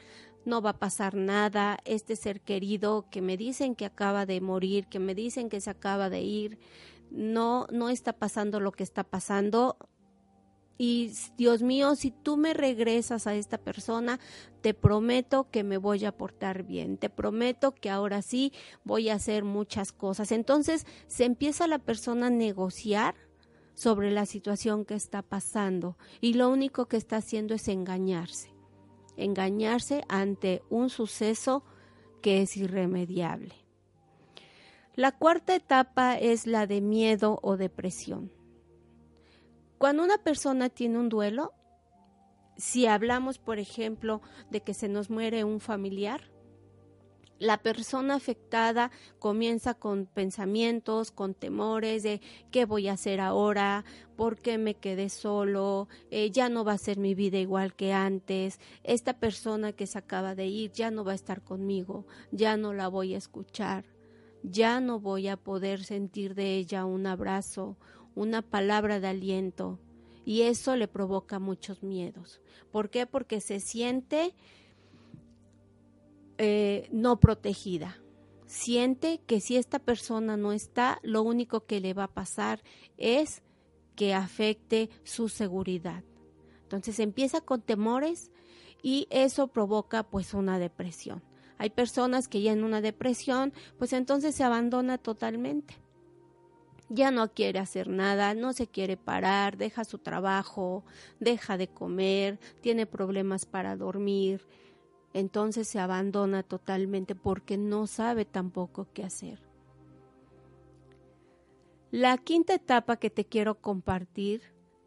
no 0.44 0.62
va 0.62 0.72
a 0.72 0.80
pasar 0.80 1.14
nada, 1.14 1.78
este 1.86 2.16
ser 2.16 2.42
querido 2.42 3.06
que 3.12 3.22
me 3.22 3.38
dicen 3.38 3.76
que 3.76 3.86
acaba 3.86 4.26
de 4.26 4.42
morir, 4.42 4.88
que 4.88 5.00
me 5.00 5.14
dicen 5.14 5.50
que 5.50 5.62
se 5.62 5.70
acaba 5.70 6.10
de 6.10 6.22
ir, 6.22 6.58
no, 7.12 7.68
no 7.72 7.90
está 7.90 8.14
pasando 8.14 8.60
lo 8.60 8.72
que 8.72 8.84
está 8.84 9.04
pasando, 9.04 9.78
y 10.82 11.12
Dios 11.36 11.62
mío, 11.62 11.94
si 11.98 12.10
tú 12.10 12.38
me 12.38 12.54
regresas 12.54 13.28
a 13.28 13.36
esta 13.36 13.58
persona, 13.58 14.18
te 14.62 14.74
prometo 14.74 15.50
que 15.52 15.66
me 15.66 15.78
voy 15.78 16.06
a 16.06 16.16
portar 16.16 16.64
bien, 16.64 16.98
te 16.98 17.10
prometo 17.10 17.76
que 17.76 17.90
ahora 17.90 18.22
sí 18.22 18.54
voy 18.86 19.10
a 19.10 19.16
hacer 19.16 19.44
muchas 19.44 19.92
cosas. 19.92 20.32
Entonces 20.32 20.88
se 21.08 21.26
empieza 21.26 21.68
la 21.68 21.80
persona 21.80 22.28
a 22.28 22.30
negociar 22.30 23.16
sobre 23.74 24.10
la 24.10 24.26
situación 24.26 24.86
que 24.86 24.96
está 24.96 25.22
pasando 25.22 25.98
y 26.22 26.36
lo 26.36 26.50
único 26.50 26.86
que 26.86 26.96
está 26.96 27.18
haciendo 27.18 27.56
es 27.56 27.68
engañarse, 27.68 28.50
engañarse 29.18 30.06
ante 30.08 30.64
un 30.70 30.90
suceso 30.90 31.66
que 32.22 32.42
es 32.42 32.56
irremediable. 32.56 33.54
La 34.96 35.12
cuarta 35.12 35.56
etapa 35.56 36.18
es 36.18 36.48
la 36.48 36.68
de 36.68 36.80
miedo 36.80 37.38
o 37.42 37.58
depresión. 37.58 38.39
Cuando 39.80 40.04
una 40.04 40.18
persona 40.18 40.68
tiene 40.68 41.00
un 41.00 41.08
duelo, 41.08 41.54
si 42.58 42.86
hablamos, 42.86 43.40
por 43.40 43.60
ejemplo, 43.60 44.22
de 44.52 44.60
que 44.60 44.74
se 44.74 44.90
nos 44.90 45.10
muere 45.10 45.46
un 45.46 45.62
familiar, 45.62 46.30
la 47.38 47.60
persona 47.60 48.16
afectada 48.16 48.92
comienza 49.20 49.74
con 49.74 50.06
pensamientos, 50.06 51.12
con 51.12 51.34
temores 51.34 52.04
de 52.04 52.20
qué 52.52 52.66
voy 52.66 52.90
a 52.90 52.94
hacer 52.94 53.22
ahora, 53.22 53.86
por 54.18 54.38
qué 54.38 54.58
me 54.58 54.74
quedé 54.74 55.08
solo, 55.08 55.88
eh, 56.12 56.30
ya 56.30 56.50
no 56.50 56.66
va 56.66 56.74
a 56.74 56.78
ser 56.78 56.98
mi 56.98 57.16
vida 57.16 57.38
igual 57.38 57.74
que 57.74 57.94
antes, 57.94 58.60
esta 58.84 59.18
persona 59.18 59.72
que 59.72 59.88
se 59.88 59.98
acaba 59.98 60.36
de 60.36 60.48
ir 60.48 60.74
ya 60.74 60.92
no 60.92 61.06
va 61.06 61.14
a 61.14 61.16
estar 61.16 61.42
conmigo, 61.42 62.06
ya 62.34 62.58
no 62.58 62.74
la 62.74 62.90
voy 62.90 63.16
a 63.16 63.18
escuchar, 63.18 63.86
ya 64.44 64.82
no 64.82 65.00
voy 65.00 65.30
a 65.30 65.38
poder 65.38 65.86
sentir 65.86 66.36
de 66.36 66.56
ella 66.56 66.84
un 66.84 67.08
abrazo, 67.08 67.78
una 68.20 68.42
palabra 68.42 69.00
de 69.00 69.08
aliento 69.08 69.80
y 70.26 70.42
eso 70.42 70.76
le 70.76 70.90
provoca 70.90 71.40
muchos 71.40 71.84
miedos. 71.84 72.42
¿Por 72.70 72.90
qué? 72.90 73.06
Porque 73.06 73.40
se 73.40 73.62
siente 73.62 74.36
eh, 76.38 76.90
no 76.92 77.22
protegida. 77.22 77.98
Siente 78.46 79.22
que 79.26 79.40
si 79.40 79.56
esta 79.56 79.80
persona 79.80 80.36
no 80.36 80.52
está, 80.52 81.00
lo 81.02 81.22
único 81.24 81.66
que 81.66 81.80
le 81.80 81.94
va 81.94 82.06
a 82.06 82.14
pasar 82.14 82.62
es 82.98 83.42
que 83.96 84.14
afecte 84.14 84.90
su 85.04 85.30
seguridad. 85.30 86.04
Entonces 86.64 87.00
empieza 87.00 87.40
con 87.40 87.62
temores 87.62 88.32
y 88.84 89.08
eso 89.12 89.48
provoca 89.48 90.04
pues 90.04 90.34
una 90.34 90.60
depresión. 90.60 91.24
Hay 91.58 91.70
personas 91.70 92.28
que 92.28 92.42
ya 92.42 92.52
en 92.52 92.66
una 92.66 92.82
depresión 92.82 93.54
pues 93.78 93.94
entonces 93.94 94.36
se 94.36 94.44
abandona 94.44 94.98
totalmente 94.98 95.78
ya 96.90 97.12
no 97.12 97.32
quiere 97.34 97.60
hacer 97.60 97.88
nada, 97.88 98.34
no 98.34 98.54
se 98.54 98.68
quiere 98.68 98.98
parar, 98.98 99.58
deja 99.58 99.86
su 99.86 100.00
trabajo, 100.00 100.84
deja 101.20 101.58
de 101.58 101.68
comer, 101.68 102.40
tiene 102.62 102.86
problemas 102.86 103.46
para 103.46 103.76
dormir, 103.76 104.46
entonces 105.14 105.68
se 105.68 105.80
abandona 105.80 106.44
totalmente 106.44 107.16
porque 107.16 107.58
no 107.58 107.88
sabe 107.88 108.26
tampoco 108.26 108.88
qué 108.94 109.04
hacer. 109.04 109.40
La 111.92 112.18
quinta 112.18 112.54
etapa 112.54 112.98
que 112.98 113.10
te 113.10 113.26
quiero 113.26 113.62
compartir, 113.62 114.42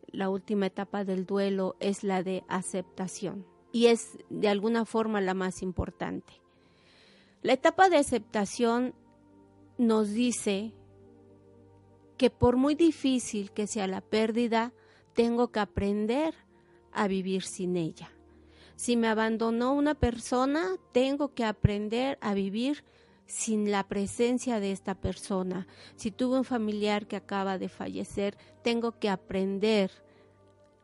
la 0.07 0.29
última 0.29 0.67
etapa 0.67 1.05
del 1.05 1.27
duelo, 1.27 1.77
es 1.81 2.05
la 2.05 2.23
de 2.23 2.45
aceptación 2.49 3.47
y 3.73 3.87
es 3.87 4.19
de 4.29 4.49
alguna 4.49 4.85
forma 4.85 5.21
la 5.21 5.35
más 5.35 5.63
importante. 5.63 6.35
La 7.43 7.55
etapa 7.55 7.89
de 7.89 7.97
aceptación 7.97 8.95
nos 9.79 10.11
dice 10.11 10.75
que 12.17 12.31
por 12.31 12.57
muy 12.57 12.75
difícil 12.75 13.51
que 13.53 13.67
sea 13.67 13.87
la 13.87 14.01
pérdida, 14.01 14.73
tengo 15.15 15.49
que 15.49 15.61
aprender 15.61 16.35
a 16.93 17.09
vivir 17.09 17.43
sin 17.43 17.77
ella. 17.77 18.11
Si 18.77 18.97
me 18.97 19.09
abandonó 19.09 19.75
una 19.75 19.95
persona, 19.95 20.77
tengo 20.93 21.35
que 21.35 21.45
aprender 21.45 22.19
a 22.21 22.35
vivir 22.35 22.85
sin 23.27 23.71
la 23.71 23.87
presencia 23.89 24.61
de 24.61 24.73
esta 24.73 24.95
persona. 24.95 25.67
Si 25.97 26.11
tuve 26.11 26.39
un 26.39 26.45
familiar 26.45 27.07
que 27.07 27.17
acaba 27.17 27.59
de 27.59 27.69
fallecer, 27.69 28.37
tengo 28.63 28.99
que 28.99 29.09
aprender 29.09 29.91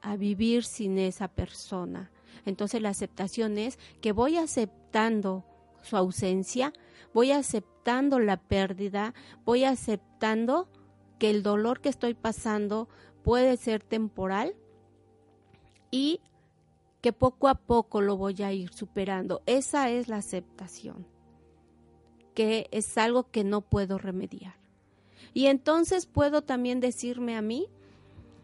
a 0.00 0.16
vivir 0.16 0.64
sin 0.64 0.98
esa 0.98 1.28
persona. 1.28 2.10
Entonces 2.44 2.80
la 2.80 2.90
aceptación 2.90 3.58
es 3.58 3.78
que 4.00 4.12
voy 4.12 4.36
aceptando 4.36 5.44
su 5.82 5.96
ausencia, 5.96 6.72
voy 7.12 7.32
aceptando 7.32 8.18
la 8.18 8.36
pérdida, 8.36 9.14
voy 9.44 9.64
aceptando 9.64 10.68
que 11.18 11.30
el 11.30 11.42
dolor 11.42 11.80
que 11.80 11.88
estoy 11.88 12.14
pasando 12.14 12.88
puede 13.22 13.56
ser 13.56 13.82
temporal 13.82 14.54
y 15.90 16.20
que 17.00 17.12
poco 17.12 17.48
a 17.48 17.54
poco 17.54 18.00
lo 18.00 18.16
voy 18.16 18.42
a 18.42 18.52
ir 18.52 18.72
superando. 18.72 19.42
Esa 19.46 19.90
es 19.90 20.08
la 20.08 20.16
aceptación, 20.16 21.06
que 22.34 22.68
es 22.70 22.96
algo 22.98 23.30
que 23.30 23.44
no 23.44 23.60
puedo 23.60 23.98
remediar. 23.98 24.56
Y 25.34 25.46
entonces 25.46 26.06
puedo 26.06 26.42
también 26.42 26.80
decirme 26.80 27.36
a 27.36 27.42
mí, 27.42 27.68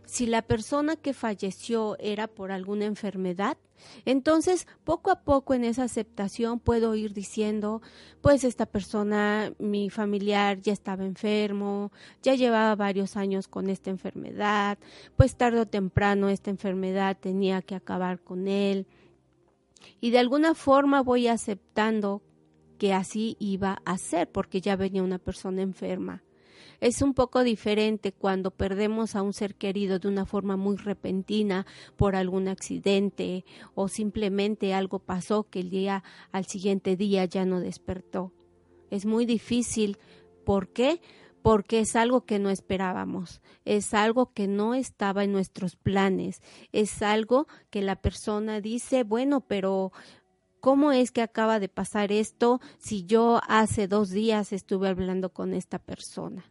si 0.07 0.27
la 0.27 0.43
persona 0.43 0.97
que 0.97 1.15
falleció 1.15 1.97
era 1.99 2.27
por 2.27 2.53
alguna 2.53 2.85
enfermedad, 2.85 3.57
entonces 4.05 4.67
poco 4.85 5.11
a 5.11 5.23
poco 5.23 5.55
en 5.55 5.65
esa 5.65 5.85
aceptación 5.85 6.61
puedo 6.61 6.95
ir 6.95 7.13
diciendo, 7.13 7.83
pues 8.21 8.45
esta 8.45 8.67
persona, 8.67 9.53
mi 9.59 9.91
familiar 9.91 10.61
ya 10.61 10.73
estaba 10.73 11.05
enfermo, 11.05 11.93
ya 12.23 12.35
llevaba 12.35 12.75
varios 12.77 13.17
años 13.17 13.49
con 13.49 13.69
esta 13.69 13.91
enfermedad, 13.91 14.79
pues 15.17 15.37
tarde 15.37 15.61
o 15.61 15.67
temprano 15.67 16.29
esta 16.29 16.51
enfermedad 16.51 17.17
tenía 17.19 17.63
que 17.63 17.75
acabar 17.75 18.21
con 18.21 18.49
él. 18.49 18.87
Y 20.01 20.11
de 20.11 20.19
alguna 20.19 20.55
forma 20.55 21.03
voy 21.03 21.29
aceptando 21.29 22.23
que 22.79 22.93
así 22.93 23.37
iba 23.39 23.81
a 23.85 23.99
ser 23.99 24.31
porque 24.31 24.61
ya 24.61 24.77
venía 24.77 25.03
una 25.03 25.19
persona 25.19 25.63
enferma. 25.63 26.23
Es 26.85 27.01
un 27.01 27.15
poco 27.15 27.45
diferente 27.45 28.13
cuando 28.13 28.51
perdemos 28.51 29.17
a 29.17 29.23
un 29.23 29.33
ser 29.33 29.55
querido 29.55 29.99
de 29.99 30.07
una 30.07 30.27
forma 30.27 30.59
muy 30.59 30.77
repentina 30.77 31.65
por 31.97 32.15
algún 32.15 32.47
accidente 32.47 33.47
o 33.75 33.89
simplemente 33.89 34.75
algo 34.75 34.99
pasó 34.99 35.45
que 35.45 35.61
el 35.61 35.71
día 35.71 36.05
al 36.31 36.45
siguiente 36.45 36.95
día 36.95 37.25
ya 37.25 37.47
no 37.47 37.61
despertó. 37.61 38.33
Es 38.91 39.07
muy 39.07 39.25
difícil. 39.25 39.97
¿Por 40.45 40.69
qué? 40.75 41.01
porque 41.41 41.81
es 41.81 41.97
algo 41.97 42.27
que 42.27 42.39
no 42.39 42.51
esperábamos, 42.51 43.41
es 43.65 43.95
algo 43.95 44.33
que 44.35 44.47
no 44.47 44.75
estaba 44.75 45.25
en 45.25 45.33
nuestros 45.33 45.77
planes, 45.77 46.43
es 46.73 47.03
algo 47.03 47.47
que 47.71 47.81
la 47.83 47.97
persona 47.97 48.63
dice, 48.63 49.05
bueno, 49.05 49.41
pero 49.41 49.93
¿cómo 50.61 50.93
es 50.93 51.13
que 51.13 51.21
acaba 51.23 51.61
de 51.61 51.69
pasar 51.69 52.13
esto 52.13 52.61
si 52.79 53.05
yo 53.05 53.41
hace 53.47 53.89
dos 53.89 54.09
días 54.11 54.53
estuve 54.55 54.89
hablando 54.89 55.35
con 55.35 55.53
esta 55.53 55.79
persona? 55.79 56.45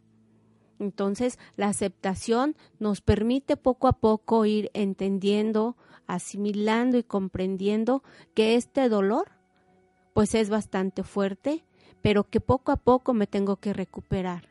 Entonces, 0.78 1.38
la 1.56 1.68
aceptación 1.68 2.56
nos 2.78 3.00
permite 3.00 3.56
poco 3.56 3.88
a 3.88 3.92
poco 3.92 4.44
ir 4.44 4.70
entendiendo, 4.74 5.76
asimilando 6.06 6.98
y 6.98 7.02
comprendiendo 7.02 8.02
que 8.34 8.56
este 8.56 8.88
dolor 8.88 9.30
pues 10.12 10.34
es 10.34 10.48
bastante 10.48 11.02
fuerte, 11.02 11.64
pero 12.02 12.24
que 12.24 12.40
poco 12.40 12.70
a 12.72 12.76
poco 12.76 13.14
me 13.14 13.26
tengo 13.26 13.56
que 13.56 13.72
recuperar. 13.72 14.48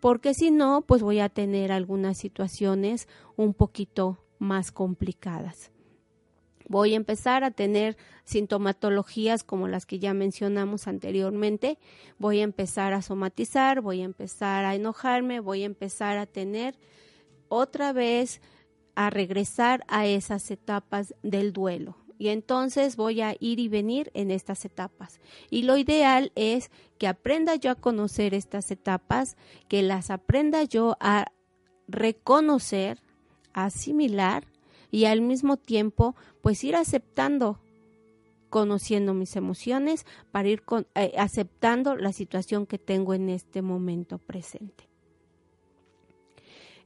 Porque 0.00 0.34
si 0.34 0.50
no, 0.50 0.82
pues 0.82 1.02
voy 1.02 1.20
a 1.20 1.30
tener 1.30 1.72
algunas 1.72 2.18
situaciones 2.18 3.08
un 3.36 3.54
poquito 3.54 4.18
más 4.38 4.70
complicadas 4.72 5.70
voy 6.68 6.94
a 6.94 6.96
empezar 6.96 7.44
a 7.44 7.50
tener 7.50 7.96
sintomatologías 8.24 9.44
como 9.44 9.68
las 9.68 9.86
que 9.86 9.98
ya 9.98 10.14
mencionamos 10.14 10.86
anteriormente, 10.86 11.78
voy 12.18 12.40
a 12.40 12.44
empezar 12.44 12.92
a 12.92 13.02
somatizar, 13.02 13.80
voy 13.80 14.02
a 14.02 14.04
empezar 14.04 14.64
a 14.64 14.74
enojarme, 14.74 15.40
voy 15.40 15.62
a 15.62 15.66
empezar 15.66 16.18
a 16.18 16.26
tener 16.26 16.78
otra 17.48 17.92
vez 17.92 18.40
a 18.94 19.10
regresar 19.10 19.84
a 19.88 20.06
esas 20.06 20.50
etapas 20.50 21.14
del 21.22 21.52
duelo. 21.52 21.96
Y 22.18 22.28
entonces 22.28 22.96
voy 22.96 23.20
a 23.20 23.36
ir 23.38 23.60
y 23.60 23.68
venir 23.68 24.10
en 24.14 24.30
estas 24.30 24.64
etapas. 24.64 25.20
Y 25.50 25.62
lo 25.62 25.76
ideal 25.76 26.32
es 26.34 26.70
que 26.98 27.06
aprenda 27.06 27.56
yo 27.56 27.70
a 27.70 27.74
conocer 27.74 28.32
estas 28.32 28.70
etapas, 28.70 29.36
que 29.68 29.82
las 29.82 30.10
aprenda 30.10 30.62
yo 30.64 30.96
a 30.98 31.26
reconocer, 31.88 33.02
asimilar 33.52 34.46
y 34.90 35.04
al 35.04 35.20
mismo 35.20 35.56
tiempo 35.56 36.14
pues 36.42 36.62
ir 36.64 36.76
aceptando 36.76 37.58
conociendo 38.50 39.12
mis 39.12 39.36
emociones 39.36 40.06
para 40.30 40.48
ir 40.48 40.62
eh, 40.94 41.12
aceptando 41.18 41.96
la 41.96 42.12
situación 42.12 42.66
que 42.66 42.78
tengo 42.78 43.14
en 43.14 43.28
este 43.28 43.60
momento 43.60 44.18
presente. 44.18 44.88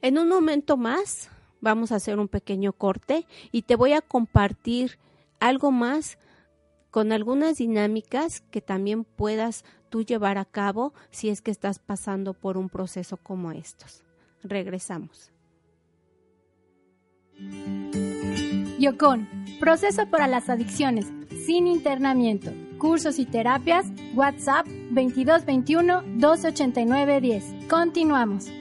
En 0.02 0.18
un 0.18 0.28
momento 0.28 0.76
más 0.76 1.28
vamos 1.60 1.92
a 1.92 1.96
hacer 1.96 2.18
un 2.18 2.28
pequeño 2.28 2.72
corte 2.72 3.26
y 3.52 3.62
te 3.62 3.76
voy 3.76 3.92
a 3.92 4.00
compartir 4.00 4.98
algo 5.38 5.70
más 5.70 6.18
con 6.90 7.12
algunas 7.12 7.58
dinámicas 7.58 8.40
que 8.50 8.60
también 8.60 9.04
puedas 9.04 9.64
tú 9.90 10.02
llevar 10.02 10.38
a 10.38 10.44
cabo 10.44 10.92
si 11.10 11.28
es 11.28 11.42
que 11.42 11.50
estás 11.50 11.78
pasando 11.78 12.34
por 12.34 12.56
un 12.56 12.68
proceso 12.68 13.16
como 13.16 13.52
estos. 13.52 14.02
Regresamos. 14.42 15.30
Yocon, 18.79 19.29
proceso 19.59 20.07
para 20.07 20.26
las 20.26 20.48
adicciones, 20.48 21.12
sin 21.44 21.66
internamiento, 21.66 22.50
cursos 22.79 23.18
y 23.18 23.26
terapias, 23.26 23.87
WhatsApp 24.14 24.66
2221 24.90 26.03
289 26.18 27.20
10. 27.20 27.44
Continuamos. 27.68 28.60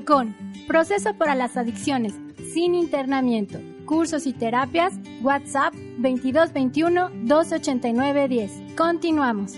Yocon, 0.00 0.34
proceso 0.66 1.12
para 1.14 1.34
las 1.34 1.58
adicciones, 1.58 2.14
sin 2.54 2.74
internamiento, 2.74 3.58
cursos 3.84 4.26
y 4.26 4.32
terapias, 4.32 4.94
WhatsApp 5.20 5.74
2221 5.74 7.10
289 7.26 8.28
10. 8.28 8.52
Continuamos. 8.76 9.56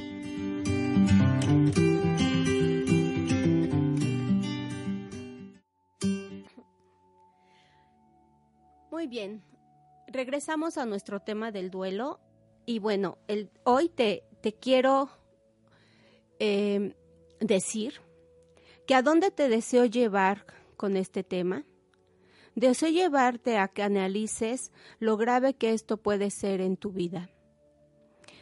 Muy 8.90 9.06
bien, 9.06 9.44
regresamos 10.08 10.76
a 10.76 10.86
nuestro 10.86 11.20
tema 11.20 11.52
del 11.52 11.70
duelo 11.70 12.18
y 12.66 12.80
bueno, 12.80 13.16
hoy 13.62 13.88
te, 13.88 14.24
te 14.40 14.52
quiero 14.54 15.08
eh, 16.40 16.96
decir 17.38 18.00
que 18.92 18.96
a 18.96 19.00
dónde 19.00 19.30
te 19.30 19.48
deseo 19.48 19.86
llevar 19.86 20.44
con 20.76 20.98
este 20.98 21.24
tema. 21.24 21.64
Deseo 22.54 22.90
llevarte 22.90 23.56
a 23.56 23.68
que 23.68 23.82
analices 23.82 24.70
lo 24.98 25.16
grave 25.16 25.54
que 25.54 25.72
esto 25.72 25.96
puede 25.96 26.28
ser 26.28 26.60
en 26.60 26.76
tu 26.76 26.92
vida. 26.92 27.30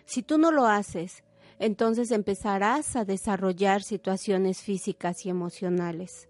Si 0.07 0.25
tú 0.25 0.39
no 0.39 0.51
lo 0.51 0.67
haces, 0.67 1.23
entonces 1.61 2.11
empezarás 2.11 2.97
a 2.97 3.05
desarrollar 3.05 3.85
situaciones 3.85 4.61
físicas 4.61 5.25
y 5.25 5.31
emocionales. 5.31 6.29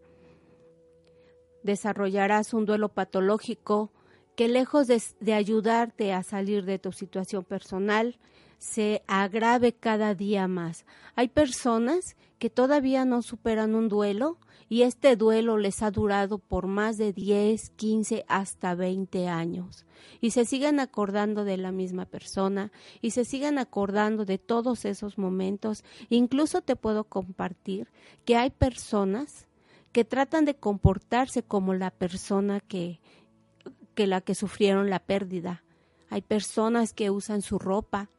Desarrollarás 1.62 2.52
un 2.52 2.66
duelo 2.66 2.90
patológico 2.90 3.90
que 4.36 4.48
lejos 4.48 4.86
de, 4.86 5.02
de, 5.20 5.32
ayudarte 5.32 6.12
a 6.12 6.22
salir 6.22 6.66
de 6.66 6.78
tu 6.78 6.92
situación 6.92 7.42
personal, 7.42 8.18
se 8.60 9.02
agrave 9.06 9.72
cada 9.72 10.14
día 10.14 10.46
más. 10.46 10.84
Hay 11.16 11.28
personas 11.28 12.16
que 12.38 12.50
todavía 12.50 13.06
no 13.06 13.22
superan 13.22 13.74
un 13.74 13.88
duelo 13.88 14.38
y 14.68 14.82
este 14.82 15.16
duelo 15.16 15.56
les 15.56 15.82
ha 15.82 15.90
durado 15.90 16.38
por 16.38 16.66
más 16.66 16.98
de 16.98 17.14
10, 17.14 17.70
15, 17.70 18.24
hasta 18.28 18.74
20 18.74 19.28
años. 19.28 19.86
Y 20.20 20.32
se 20.32 20.44
siguen 20.44 20.78
acordando 20.78 21.44
de 21.44 21.56
la 21.56 21.72
misma 21.72 22.04
persona 22.04 22.70
y 23.00 23.12
se 23.12 23.24
siguen 23.24 23.58
acordando 23.58 24.26
de 24.26 24.36
todos 24.36 24.84
esos 24.84 25.16
momentos. 25.16 25.82
Incluso 26.10 26.60
te 26.60 26.76
puedo 26.76 27.04
compartir 27.04 27.88
que 28.26 28.36
hay 28.36 28.50
personas 28.50 29.48
que 29.92 30.04
tratan 30.04 30.44
de 30.44 30.54
comportarse 30.54 31.42
como 31.42 31.72
la 31.72 31.90
persona 31.90 32.60
que, 32.60 33.00
que 33.94 34.06
la 34.06 34.20
que 34.20 34.34
sufrieron 34.34 34.90
la 34.90 35.00
pérdida. 35.00 35.64
Hay 36.10 36.20
personas 36.20 36.92
que 36.92 37.10
usan 37.10 37.40
su 37.40 37.58
ropa, 37.58 38.10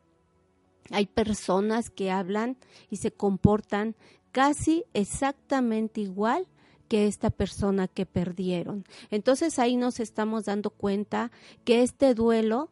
hay 0.89 1.06
personas 1.06 1.89
que 1.89 2.12
hablan 2.12 2.58
y 2.89 2.98
se 2.98 3.12
comportan 3.12 3.96
casi 4.32 4.84
exactamente 4.94 6.02
igual 6.02 6.48
que 6.88 7.08
esta 7.08 7.30
persona 7.30 7.88
que 7.88 8.06
perdieron. 8.06 8.86
Entonces 9.12 9.60
ahí 9.60 9.78
nos 9.78 10.00
estamos 10.00 10.46
dando 10.46 10.72
cuenta 10.72 11.32
que 11.63 11.84
este 11.84 12.13
duelo 12.13 12.70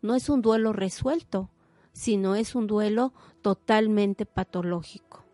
no 0.00 0.14
es 0.14 0.28
un 0.28 0.40
duelo 0.40 0.72
resuelto, 0.72 1.50
sino 1.92 2.34
es 2.34 2.54
un 2.54 2.66
duelo 2.66 3.12
totalmente 3.42 4.24
patológico. 4.24 5.24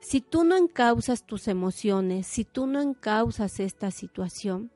Si 0.00 0.20
tú 0.20 0.44
no 0.44 0.56
encausas 0.56 1.24
tus 1.24 1.48
emociones, 1.48 2.26
si 2.26 2.44
tú 2.44 2.66
no 2.66 2.80
encausas 2.80 3.60
esta 3.60 3.90
situación, 3.90 4.70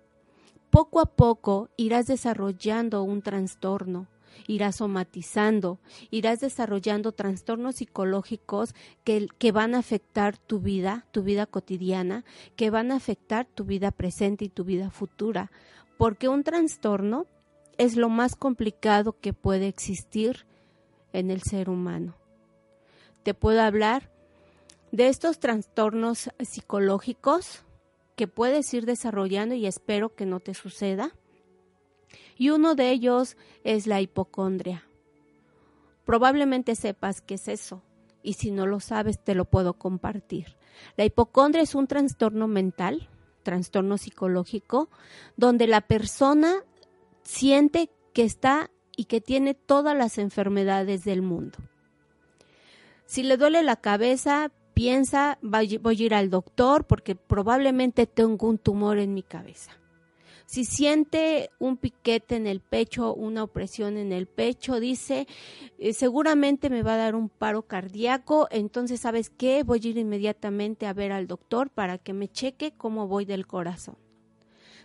poco 0.71 1.01
a 1.01 1.07
poco 1.07 1.69
irás 1.77 2.07
desarrollando 2.07 3.03
un 3.03 3.23
trastorno, 3.23 4.07
irás 4.47 4.77
somatizando, 4.77 5.79
irás 6.11 6.41
desarrollando 6.41 7.13
trastornos 7.13 7.77
psicológicos 7.77 8.75
que, 9.05 9.29
que, 9.39 9.53
van 9.53 9.75
a 9.75 9.79
afectar 9.79 10.37
tu 10.39 10.61
vida, 10.61 11.07
tu 11.11 11.23
vida 11.23 11.47
cotidiana, 11.47 12.25
que 12.57 12.71
van 12.71 12.93
a 12.93 12.97
afectar 12.97 13.47
tu 13.47 13.65
vida 13.65 13.91
presente 13.91 14.45
y 14.45 14.49
tu 14.49 14.65
vida 14.65 14.91
futura, 14.91 15.51
porque 15.99 16.29
un 16.29 16.43
trastorno 16.45 17.27
es 17.79 17.97
lo 17.97 18.09
más 18.09 18.37
complicado 18.37 19.17
que 19.21 19.33
puede 19.33 19.69
existir 19.69 20.47
en 21.13 21.31
el 21.31 21.43
ser 21.43 21.71
humano. 21.71 22.15
Te 23.23 23.35
puedo 23.35 23.63
hablar 23.63 24.11
de 24.93 25.09
estos 25.09 25.39
trastornos 25.39 26.31
psicológicos 26.41 27.63
que 28.17 28.29
puedes 28.29 28.73
ir 28.75 28.87
desarrollando 28.87 29.55
y 29.55 29.67
espero 29.67 30.15
que 30.15 30.27
no 30.27 30.41
te 30.41 30.55
suceda 30.55 31.13
y 32.41 32.49
uno 32.49 32.75
de 32.75 32.91
ellos 32.91 33.37
es 33.65 33.87
la 33.87 34.01
hipocondria. 34.01 34.83
Probablemente 36.07 36.75
sepas 36.75 37.21
qué 37.21 37.35
es 37.35 37.49
eso 37.49 37.83
y 38.23 38.33
si 38.33 38.51
no 38.51 38.67
lo 38.67 38.81
sabes 38.81 39.23
te 39.23 39.35
lo 39.35 39.45
puedo 39.45 39.75
compartir. 39.75 40.57
La 40.97 41.05
hipocondria 41.05 41.63
es 41.63 41.75
un 41.75 41.87
trastorno 41.87 42.49
mental, 42.49 43.11
trastorno 43.43 43.99
psicológico, 43.99 44.89
donde 45.37 45.67
la 45.67 45.83
persona 45.83 46.65
siente 47.25 47.91
que 48.15 48.25
está 48.25 48.71
y 48.97 49.05
que 49.05 49.21
tiene 49.21 49.53
todas 49.53 49.95
las 49.95 50.17
enfermedades 50.17 51.05
del 51.05 51.21
mundo. 51.21 51.59
Si 53.05 53.23
le 53.23 53.37
duele 53.37 53.63
la 53.63 53.77
cabeza, 53.77 54.51
piensa, 54.73 55.39
voy 55.43 55.79
a 55.85 55.93
ir 55.93 56.15
al 56.15 56.31
doctor 56.31 56.87
porque 56.87 57.17
probablemente 57.17 58.07
tengo 58.07 58.49
un 58.49 58.57
tumor 58.57 58.99
en 58.99 59.13
mi 59.13 59.23
cabeza. 59.23 59.80
Si 60.51 60.65
siente 60.65 61.51
un 61.61 61.77
piquete 61.77 62.35
en 62.35 62.49
el 62.49 62.59
pecho, 62.59 63.15
una 63.15 63.45
opresión 63.45 63.97
en 63.97 64.11
el 64.11 64.27
pecho, 64.27 64.81
dice, 64.81 65.29
eh, 65.79 65.93
seguramente 65.93 66.71
me 66.71 66.83
va 66.83 66.95
a 66.95 66.97
dar 66.97 67.15
un 67.15 67.29
paro 67.29 67.63
cardíaco, 67.63 68.49
entonces, 68.51 68.99
¿sabes 68.99 69.31
qué? 69.31 69.63
Voy 69.63 69.81
a 69.85 69.87
ir 69.87 69.97
inmediatamente 69.97 70.87
a 70.87 70.93
ver 70.93 71.13
al 71.13 71.29
doctor 71.29 71.71
para 71.71 71.99
que 71.99 72.15
me 72.15 72.27
cheque 72.27 72.73
cómo 72.73 73.07
voy 73.07 73.27
del 73.27 73.47
corazón. 73.47 73.97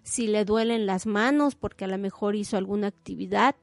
Si 0.03 0.27
le 0.27 0.45
duelen 0.45 0.85
las 0.85 1.07
manos 1.07 1.55
porque 1.55 1.85
a 1.85 1.87
lo 1.87 1.97
mejor 1.97 2.35
hizo 2.35 2.57
alguna 2.57 2.85
actividad, 2.85 3.55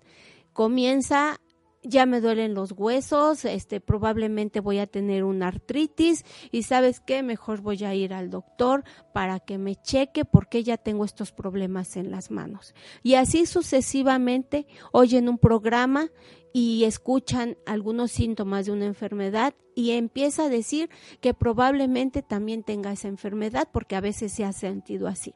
comienza 0.52 1.40
ya 1.82 2.06
me 2.06 2.20
duelen 2.20 2.54
los 2.54 2.72
huesos, 2.72 3.44
este 3.44 3.80
probablemente 3.80 4.60
voy 4.60 4.78
a 4.78 4.86
tener 4.86 5.24
una 5.24 5.48
artritis 5.48 6.24
y 6.50 6.62
sabes 6.62 7.00
qué, 7.00 7.22
mejor 7.22 7.60
voy 7.60 7.82
a 7.84 7.94
ir 7.94 8.14
al 8.14 8.30
doctor 8.30 8.84
para 9.12 9.40
que 9.40 9.58
me 9.58 9.76
cheque 9.76 10.24
porque 10.24 10.62
ya 10.62 10.76
tengo 10.76 11.04
estos 11.04 11.32
problemas 11.32 11.96
en 11.96 12.10
las 12.10 12.30
manos. 12.30 12.74
Y 13.02 13.14
así 13.14 13.46
sucesivamente 13.46 14.66
oyen 14.92 15.28
un 15.28 15.38
programa 15.38 16.08
y 16.52 16.84
escuchan 16.84 17.56
algunos 17.66 18.12
síntomas 18.12 18.66
de 18.66 18.72
una 18.72 18.84
enfermedad 18.84 19.54
y 19.74 19.92
empieza 19.92 20.44
a 20.44 20.48
decir 20.48 20.90
que 21.20 21.34
probablemente 21.34 22.22
también 22.22 22.62
tenga 22.62 22.92
esa 22.92 23.08
enfermedad 23.08 23.68
porque 23.72 23.96
a 23.96 24.00
veces 24.00 24.32
se 24.32 24.44
ha 24.44 24.52
sentido 24.52 25.08
así. 25.08 25.34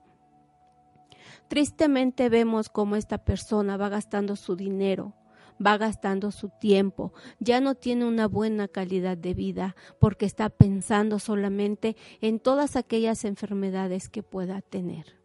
Tristemente 1.48 2.28
vemos 2.28 2.68
cómo 2.68 2.96
esta 2.96 3.18
persona 3.18 3.76
va 3.76 3.88
gastando 3.88 4.36
su 4.36 4.56
dinero, 4.56 5.14
va 5.64 5.78
gastando 5.78 6.30
su 6.30 6.50
tiempo, 6.60 7.12
ya 7.38 7.60
no 7.60 7.74
tiene 7.74 8.04
una 8.04 8.26
buena 8.28 8.68
calidad 8.68 9.16
de 9.16 9.34
vida 9.34 9.76
porque 9.98 10.26
está 10.26 10.48
pensando 10.50 11.18
solamente 11.18 11.96
en 12.20 12.40
todas 12.40 12.76
aquellas 12.76 13.24
enfermedades 13.24 14.08
que 14.08 14.22
pueda 14.22 14.60
tener. 14.60 15.16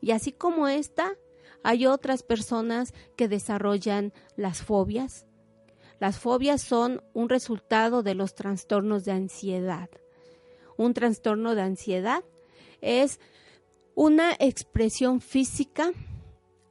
Y 0.00 0.10
así 0.10 0.32
como 0.32 0.68
esta, 0.68 1.12
hay 1.62 1.86
otras 1.86 2.22
personas 2.22 2.92
que 3.16 3.28
desarrollan 3.28 4.12
las 4.36 4.62
fobias. 4.62 5.26
Las 6.00 6.18
fobias 6.18 6.60
son 6.60 7.02
un 7.12 7.28
resultado 7.28 8.02
de 8.02 8.14
los 8.14 8.34
trastornos 8.34 9.04
de 9.04 9.12
ansiedad. 9.12 9.88
Un 10.76 10.94
trastorno 10.94 11.54
de 11.54 11.62
ansiedad 11.62 12.24
es 12.80 13.20
una 13.94 14.32
expresión 14.40 15.20
física 15.20 15.92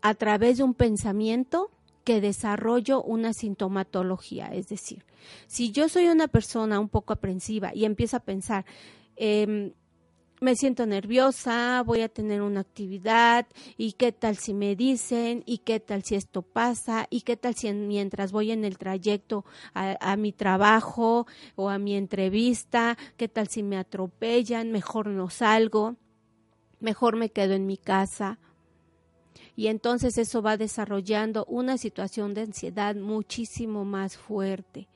a 0.02 0.15
través 0.15 0.58
de 0.58 0.63
un 0.63 0.74
pensamiento 0.74 1.72
que 2.04 2.22
desarrollo 2.22 3.02
una 3.04 3.34
sintomatología. 3.34 4.48
Es 4.48 4.68
decir, 4.68 5.06
si 5.48 5.72
yo 5.72 5.90
soy 5.90 6.08
una 6.08 6.28
persona 6.28 6.80
un 6.80 6.90
poco 6.90 7.14
aprensiva 7.14 7.72
y 7.74 7.86
empiezo 7.86 8.18
a 8.18 8.22
pensar, 8.22 8.66
em, 9.16 9.74
me 10.42 10.56
siento 10.56 10.88
nerviosa, 10.88 11.84
voy 11.86 12.02
a 12.02 12.10
tener 12.10 12.42
una 12.42 12.62
actividad 12.62 13.46
y 13.78 13.94
qué 13.94 14.12
tal 14.12 14.38
si 14.38 14.56
me 14.56 14.76
dicen 14.76 15.44
y 15.46 15.60
qué 15.60 15.80
tal 15.80 16.04
si 16.04 16.16
esto 16.16 16.42
pasa 16.42 17.06
y 17.12 17.22
qué 17.22 17.38
tal 17.38 17.54
si 17.54 17.72
mientras 17.72 18.32
voy 18.32 18.52
en 18.52 18.66
el 18.66 18.80
trayecto 18.80 19.46
a, 19.76 19.96
a, 20.02 20.18
mi 20.18 20.32
trabajo 20.32 21.28
o 21.56 21.70
a 21.70 21.78
mi 21.78 21.96
entrevista, 21.96 22.98
qué 23.18 23.28
tal 23.28 23.50
si 23.50 23.62
me 23.62 23.78
atropellan, 23.78 24.72
mejor 24.72 25.08
no 25.08 25.30
salgo, 25.30 25.96
mejor 26.80 27.18
me 27.18 27.30
quedo 27.30 27.54
en 27.54 27.68
mi 27.68 27.78
casa. 27.78 28.40
Y 29.56 29.68
entonces 29.68 30.18
eso 30.18 30.42
va 30.42 30.58
desarrollando 30.58 31.46
una 31.46 31.78
situación 31.78 32.34
de 32.34 32.42
ansiedad 32.42 32.96
muchísimo 32.96 33.86
más 33.86 34.18
fuerte 34.18 34.88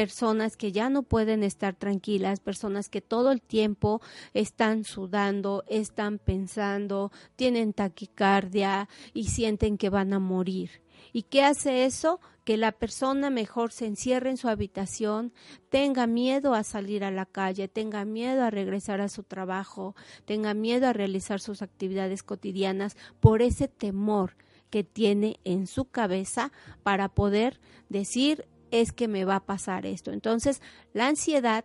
personas 0.00 0.56
que 0.56 0.72
ya 0.72 0.88
no 0.88 1.02
pueden 1.02 1.42
estar 1.42 1.74
tranquilas, 1.74 2.40
personas 2.40 2.88
que 2.88 3.02
todo 3.02 3.32
el 3.32 3.42
tiempo 3.42 4.00
están 4.32 4.84
sudando, 4.84 5.62
están 5.68 6.18
pensando, 6.18 7.12
tienen 7.36 7.74
taquicardia 7.74 8.88
y 9.12 9.24
sienten 9.24 9.76
que 9.76 9.90
van 9.90 10.14
a 10.14 10.18
morir. 10.18 10.80
¿Y 11.12 11.24
qué 11.24 11.44
hace 11.44 11.84
eso? 11.84 12.18
Que 12.46 12.56
la 12.56 12.72
persona 12.72 13.28
mejor 13.28 13.72
se 13.72 13.84
encierre 13.84 14.30
en 14.30 14.38
su 14.38 14.48
habitación, 14.48 15.34
tenga 15.68 16.06
miedo 16.06 16.54
a 16.54 16.64
salir 16.64 17.04
a 17.04 17.10
la 17.10 17.26
calle, 17.26 17.68
tenga 17.68 18.06
miedo 18.06 18.42
a 18.42 18.50
regresar 18.50 19.02
a 19.02 19.10
su 19.10 19.22
trabajo, 19.22 19.94
tenga 20.24 20.54
miedo 20.54 20.86
a 20.86 20.94
realizar 20.94 21.40
sus 21.40 21.60
actividades 21.60 22.22
cotidianas 22.22 22.96
por 23.20 23.42
ese 23.42 23.68
temor 23.68 24.34
que 24.70 24.82
tiene 24.82 25.40
en 25.44 25.66
su 25.66 25.84
cabeza 25.84 26.52
para 26.82 27.10
poder 27.10 27.60
decir 27.90 28.46
es 28.70 28.92
que 28.92 29.08
me 29.08 29.24
va 29.24 29.36
a 29.36 29.46
pasar 29.46 29.86
esto. 29.86 30.12
Entonces, 30.12 30.60
la 30.92 31.08
ansiedad 31.08 31.64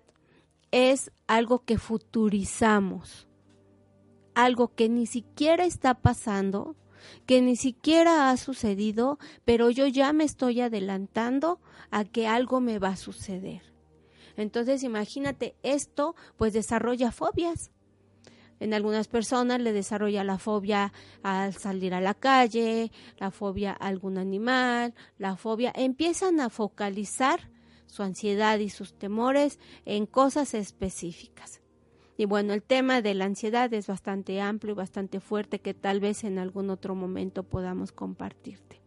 es 0.72 1.12
algo 1.28 1.64
que 1.64 1.78
futurizamos, 1.78 3.28
algo 4.34 4.74
que 4.76 4.90
ni 4.90 5.06
siquiera 5.06 5.66
está 5.66 5.96
pasando, 5.96 6.76
que 7.26 7.42
ni 7.42 7.56
siquiera 7.56 8.30
ha 8.30 8.38
sucedido, 8.38 9.20
pero 9.46 9.70
yo 9.70 9.88
ya 9.88 10.12
me 10.14 10.24
estoy 10.24 10.62
adelantando 10.62 11.60
a 11.92 12.04
que 12.04 12.28
algo 12.28 12.60
me 12.60 12.80
va 12.80 12.90
a 12.90 12.96
suceder. 12.98 13.62
Entonces, 14.38 14.84
imagínate, 14.84 15.56
esto 15.64 16.16
pues 16.36 16.54
desarrolla 16.54 17.12
fobias. 17.12 17.72
En 18.66 18.74
algunas 18.74 19.08
personas 19.08 19.62
le 19.62 19.74
desarrolla 19.74 20.24
la 20.24 20.40
fobia 20.40 20.92
al 21.22 21.54
salir 21.54 21.94
a 21.94 22.02
la 22.02 22.16
calle, 22.16 22.92
la 23.20 23.30
fobia 23.30 23.74
a 23.74 23.86
algún 23.86 24.18
animal, 24.18 24.96
la 25.20 25.36
fobia. 25.36 25.72
Empiezan 25.76 26.40
a 26.40 26.50
focalizar 26.50 27.52
su 27.86 28.02
ansiedad 28.02 28.58
y 28.58 28.70
sus 28.70 28.98
temores 28.98 29.60
en 29.86 30.08
cosas 30.08 30.56
específicas. 30.56 31.62
Y 32.18 32.26
bueno, 32.26 32.54
el 32.54 32.64
tema 32.64 33.04
de 33.04 33.14
la 33.14 33.26
ansiedad 33.26 33.72
es 33.72 33.86
bastante 33.86 34.42
amplio 34.42 34.74
y 34.74 34.78
bastante 34.78 35.20
fuerte 35.20 35.60
que 35.60 35.76
tal 35.76 36.00
vez 36.00 36.24
en 36.24 36.40
algún 36.40 36.72
otro 36.72 36.96
momento 36.96 37.44
podamos 37.44 37.92
compartirte. 37.92 38.82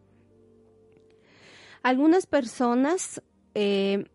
Algunas 1.83 2.27
personas 2.27 3.23
eh, 3.53 4.09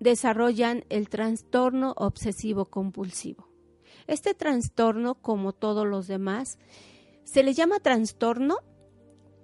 desarrollan 0.00 0.86
el 0.88 1.10
trastorno 1.10 1.92
obsesivo 1.98 2.64
compulsivo. 2.64 3.47
Este 4.08 4.32
trastorno, 4.32 5.16
como 5.16 5.52
todos 5.52 5.86
los 5.86 6.08
demás, 6.08 6.58
se 7.24 7.42
le 7.42 7.52
llama 7.52 7.78
trastorno 7.78 8.56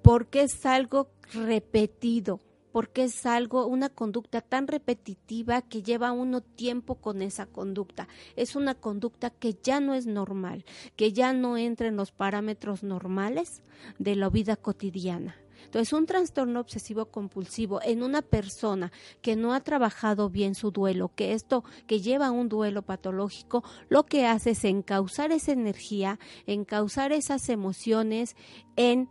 porque 0.02 0.40
es 0.40 0.64
algo 0.64 1.10
repetido, 1.34 2.40
porque 2.72 3.04
es 3.04 3.26
algo, 3.26 3.66
una 3.66 3.90
conducta 3.90 4.40
tan 4.40 4.66
repetitiva 4.66 5.60
que 5.60 5.82
lleva 5.82 6.12
uno 6.12 6.40
tiempo 6.40 6.94
con 6.94 7.20
esa 7.20 7.44
conducta. 7.44 8.08
Es 8.36 8.56
una 8.56 8.74
conducta 8.74 9.28
que 9.28 9.52
ya 9.62 9.80
no 9.80 9.92
es 9.92 10.06
normal, 10.06 10.64
que 10.96 11.12
ya 11.12 11.34
no 11.34 11.58
entra 11.58 11.88
en 11.88 11.96
los 11.96 12.10
parámetros 12.10 12.82
normales 12.82 13.62
de 13.98 14.16
la 14.16 14.30
vida 14.30 14.56
cotidiana. 14.56 15.36
Entonces, 15.74 15.92
un 15.92 16.06
trastorno 16.06 16.60
obsesivo 16.60 17.06
compulsivo 17.06 17.80
en 17.82 18.04
una 18.04 18.22
persona 18.22 18.92
que 19.22 19.34
no 19.34 19.54
ha 19.54 19.60
trabajado 19.60 20.30
bien 20.30 20.54
su 20.54 20.70
duelo, 20.70 21.10
que 21.16 21.32
esto 21.32 21.64
que 21.88 22.00
lleva 22.00 22.30
un 22.30 22.48
duelo 22.48 22.82
patológico, 22.82 23.64
lo 23.88 24.06
que 24.06 24.24
hace 24.24 24.50
es 24.50 24.64
encauzar 24.64 25.32
esa 25.32 25.50
energía, 25.50 26.20
encauzar 26.46 27.10
esas 27.10 27.48
emociones 27.48 28.36
en 28.76 29.08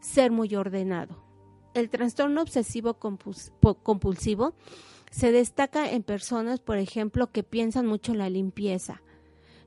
ser 0.00 0.30
muy 0.30 0.54
ordenado. 0.54 1.22
El 1.74 1.90
trastorno 1.90 2.40
obsesivo 2.40 2.94
compulsivo 2.94 4.54
se 5.10 5.32
destaca 5.32 5.90
en 5.90 6.02
personas, 6.02 6.60
por 6.60 6.78
ejemplo, 6.78 7.30
que 7.30 7.42
piensan 7.42 7.86
mucho 7.86 8.12
en 8.12 8.18
la 8.18 8.30
limpieza, 8.30 9.02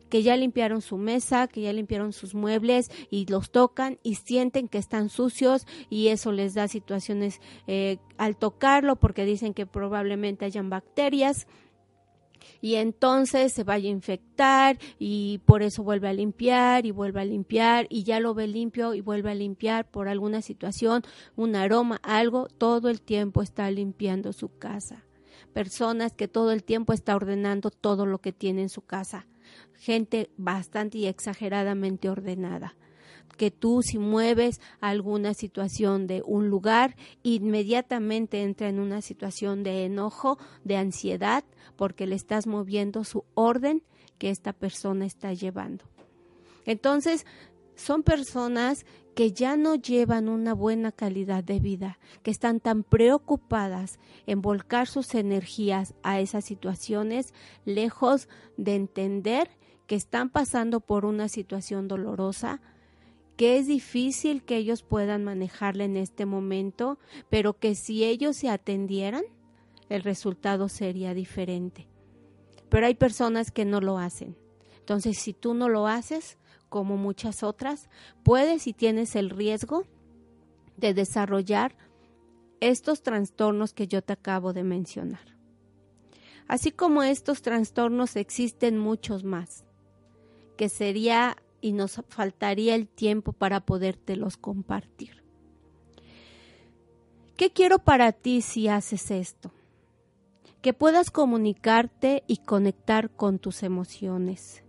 que 0.09 0.23
ya 0.23 0.37
limpiaron 0.37 0.81
su 0.81 0.97
mesa, 0.97 1.47
que 1.47 1.61
ya 1.61 1.73
limpiaron 1.73 2.13
sus 2.13 2.35
muebles 2.35 2.91
y 3.09 3.25
los 3.25 3.51
tocan 3.51 3.99
y 4.03 4.15
sienten 4.15 4.67
que 4.67 4.77
están 4.77 5.09
sucios 5.09 5.65
y 5.89 6.09
eso 6.09 6.31
les 6.31 6.53
da 6.53 6.67
situaciones 6.67 7.41
eh, 7.67 7.97
al 8.17 8.37
tocarlo 8.37 8.95
porque 8.95 9.25
dicen 9.25 9.53
que 9.53 9.65
probablemente 9.65 10.45
hayan 10.45 10.69
bacterias 10.69 11.47
y 12.61 12.75
entonces 12.75 13.53
se 13.53 13.63
vaya 13.63 13.89
a 13.89 13.91
infectar 13.91 14.77
y 14.99 15.39
por 15.45 15.63
eso 15.63 15.83
vuelve 15.83 16.09
a 16.09 16.13
limpiar 16.13 16.85
y 16.85 16.91
vuelve 16.91 17.21
a 17.21 17.25
limpiar 17.25 17.87
y 17.89 18.03
ya 18.03 18.19
lo 18.19 18.33
ve 18.33 18.47
limpio 18.47 18.93
y 18.93 19.01
vuelve 19.01 19.31
a 19.31 19.35
limpiar 19.35 19.89
por 19.89 20.07
alguna 20.07 20.41
situación, 20.41 21.03
un 21.35 21.55
aroma, 21.55 21.99
algo, 22.03 22.47
todo 22.47 22.89
el 22.89 23.01
tiempo 23.01 23.41
está 23.41 23.69
limpiando 23.71 24.33
su 24.33 24.57
casa. 24.57 25.05
Personas 25.53 26.13
que 26.13 26.27
todo 26.27 26.51
el 26.51 26.63
tiempo 26.63 26.93
está 26.93 27.15
ordenando 27.15 27.69
todo 27.69 28.05
lo 28.05 28.19
que 28.19 28.31
tiene 28.31 28.63
en 28.63 28.69
su 28.69 28.81
casa 28.81 29.27
gente 29.83 30.29
bastante 30.37 30.97
y 30.99 31.07
exageradamente 31.07 32.09
ordenada 32.09 32.75
que 33.37 33.51
tú 33.51 33.81
si 33.81 33.97
mueves 33.97 34.61
alguna 34.79 35.33
situación 35.33 36.07
de 36.07 36.21
un 36.23 36.49
lugar, 36.49 36.95
inmediatamente 37.23 38.43
entra 38.43 38.69
en 38.69 38.79
una 38.79 39.01
situación 39.01 39.63
de 39.63 39.85
enojo, 39.85 40.37
de 40.63 40.77
ansiedad, 40.77 41.43
porque 41.75 42.05
le 42.05 42.15
estás 42.15 42.45
moviendo 42.45 43.03
su 43.03 43.25
orden 43.33 43.81
que 44.19 44.29
esta 44.29 44.53
persona 44.53 45.05
está 45.05 45.33
llevando. 45.33 45.85
Entonces, 46.65 47.25
son 47.75 48.03
personas 48.03 48.85
que 49.15 49.31
ya 49.31 49.57
no 49.57 49.75
llevan 49.75 50.29
una 50.29 50.53
buena 50.53 50.91
calidad 50.91 51.43
de 51.43 51.59
vida, 51.59 51.99
que 52.21 52.31
están 52.31 52.59
tan 52.59 52.83
preocupadas 52.83 53.99
en 54.27 54.41
volcar 54.41 54.87
sus 54.87 55.15
energías 55.15 55.93
a 56.03 56.19
esas 56.19 56.45
situaciones, 56.45 57.33
lejos 57.65 58.27
de 58.57 58.75
entender 58.75 59.49
están 59.95 60.29
pasando 60.29 60.79
por 60.79 61.05
una 61.05 61.27
situación 61.27 61.87
dolorosa, 61.87 62.61
que 63.37 63.57
es 63.57 63.67
difícil 63.67 64.43
que 64.43 64.57
ellos 64.57 64.83
puedan 64.83 65.23
manejarla 65.23 65.85
en 65.85 65.97
este 65.97 66.25
momento, 66.25 66.99
pero 67.29 67.57
que 67.57 67.75
si 67.75 68.03
ellos 68.03 68.37
se 68.37 68.49
atendieran, 68.49 69.23
el 69.89 70.03
resultado 70.03 70.69
sería 70.69 71.13
diferente. 71.13 71.87
Pero 72.69 72.85
hay 72.85 72.95
personas 72.95 73.51
que 73.51 73.65
no 73.65 73.81
lo 73.81 73.97
hacen. 73.97 74.37
Entonces, 74.79 75.17
si 75.17 75.33
tú 75.33 75.53
no 75.53 75.69
lo 75.69 75.87
haces, 75.87 76.37
como 76.69 76.97
muchas 76.97 77.43
otras, 77.43 77.89
puedes 78.23 78.67
y 78.67 78.73
tienes 78.73 79.15
el 79.15 79.29
riesgo 79.29 79.85
de 80.77 80.93
desarrollar 80.93 81.75
estos 82.59 83.03
trastornos 83.03 83.73
que 83.73 83.87
yo 83.87 84.01
te 84.01 84.13
acabo 84.13 84.53
de 84.53 84.63
mencionar. 84.63 85.37
Así 86.47 86.71
como 86.71 87.03
estos 87.03 87.41
trastornos 87.41 88.15
existen 88.15 88.77
muchos 88.77 89.23
más, 89.23 89.65
que 90.55 90.69
sería 90.69 91.37
y 91.61 91.71
nos 91.71 92.01
faltaría 92.09 92.75
el 92.75 92.87
tiempo 92.87 93.33
para 93.33 93.61
podértelos 93.61 94.37
compartir. 94.37 95.23
¿Qué 97.37 97.51
quiero 97.51 97.79
para 97.79 98.11
ti 98.11 98.41
si 98.41 98.67
haces 98.67 99.09
esto? 99.11 99.51
Que 100.61 100.73
puedas 100.73 101.09
comunicarte 101.09 102.23
y 102.27 102.37
conectar 102.37 103.09
con 103.09 103.39
tus 103.39 103.63
emociones, 103.63 104.63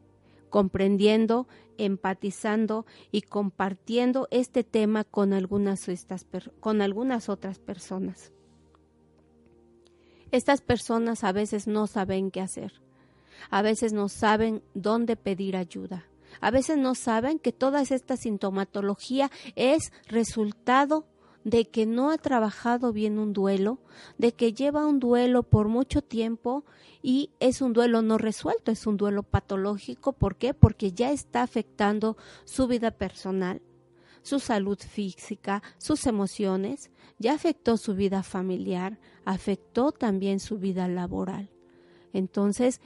comprendiendo, 0.50 1.46
empatizando 1.78 2.86
y 3.10 3.22
compartiendo 3.22 4.28
este 4.30 4.64
tema 4.64 5.04
con 5.04 5.32
algunas, 5.32 5.86
con 6.60 6.80
algunas 6.80 7.28
otras 7.28 7.58
personas. 7.58 8.32
Estas 10.30 10.62
personas 10.62 11.22
a 11.22 11.32
veces 11.32 11.66
no 11.66 11.86
saben 11.86 12.30
qué 12.30 12.40
hacer, 12.40 12.82
a 13.50 13.62
veces 13.62 13.92
no 13.92 14.08
saben 14.08 14.62
dónde 14.74 15.16
pedir 15.16 15.56
ayuda, 15.56 16.06
a 16.40 16.50
veces 16.50 16.78
no 16.78 16.94
saben 16.94 17.38
que 17.38 17.52
toda 17.52 17.82
esta 17.82 18.16
sintomatología 18.16 19.30
es 19.54 19.92
resultado 20.08 21.06
de 21.44 21.66
que 21.66 21.86
no 21.86 22.10
ha 22.10 22.18
trabajado 22.18 22.92
bien 22.92 23.18
un 23.18 23.32
duelo, 23.32 23.78
de 24.18 24.32
que 24.32 24.52
lleva 24.52 24.86
un 24.86 24.98
duelo 24.98 25.42
por 25.42 25.68
mucho 25.68 26.02
tiempo 26.02 26.64
y 27.02 27.30
es 27.38 27.60
un 27.60 27.74
duelo 27.74 28.00
no 28.00 28.16
resuelto, 28.16 28.72
es 28.72 28.86
un 28.86 28.96
duelo 28.96 29.22
patológico. 29.22 30.14
¿Por 30.14 30.36
qué? 30.36 30.54
Porque 30.54 30.92
ya 30.92 31.12
está 31.12 31.42
afectando 31.42 32.16
su 32.44 32.66
vida 32.66 32.90
personal, 32.90 33.60
su 34.22 34.40
salud 34.40 34.78
física, 34.78 35.62
sus 35.76 36.06
emociones, 36.06 36.90
ya 37.18 37.34
afectó 37.34 37.76
su 37.76 37.94
vida 37.94 38.22
familiar, 38.22 38.98
afectó 39.26 39.92
también 39.92 40.40
su 40.40 40.58
vida 40.58 40.88
laboral. 40.88 41.50
Entonces, 42.14 42.80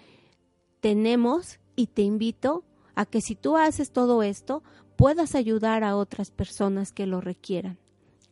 tenemos 0.80 1.58
y 1.76 1.88
te 1.88 2.02
invito 2.02 2.64
a 2.94 3.06
que 3.06 3.20
si 3.20 3.34
tú 3.34 3.56
haces 3.56 3.92
todo 3.92 4.22
esto, 4.22 4.62
puedas 4.96 5.34
ayudar 5.34 5.84
a 5.84 5.96
otras 5.96 6.30
personas 6.30 6.92
que 6.92 7.06
lo 7.06 7.20
requieran. 7.20 7.78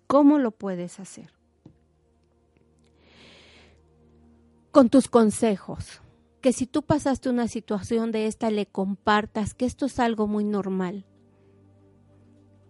¿Cómo 0.06 0.38
lo 0.38 0.50
puedes 0.50 1.00
hacer? 1.00 1.32
Con 4.72 4.88
tus 4.88 5.08
consejos. 5.08 6.00
Que 6.40 6.52
si 6.52 6.66
tú 6.66 6.82
pasaste 6.82 7.28
una 7.28 7.48
situación 7.48 8.12
de 8.12 8.26
esta, 8.26 8.50
le 8.50 8.66
compartas 8.66 9.54
que 9.54 9.64
esto 9.64 9.86
es 9.86 9.98
algo 9.98 10.26
muy 10.26 10.44
normal 10.44 11.04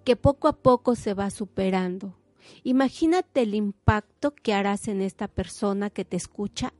que 0.06 0.14
poco 0.14 0.46
a 0.46 0.56
poco 0.56 0.94
se 0.94 1.14
va 1.14 1.30
superando. 1.30 2.14
Imagínate 2.62 3.42
el 3.42 3.56
impacto 3.56 4.36
que 4.36 4.54
harás 4.54 4.86
en 4.86 5.02
esta 5.02 5.26
persona 5.26 5.90
que 5.90 6.04
te 6.04 6.16
escucha 6.16 6.72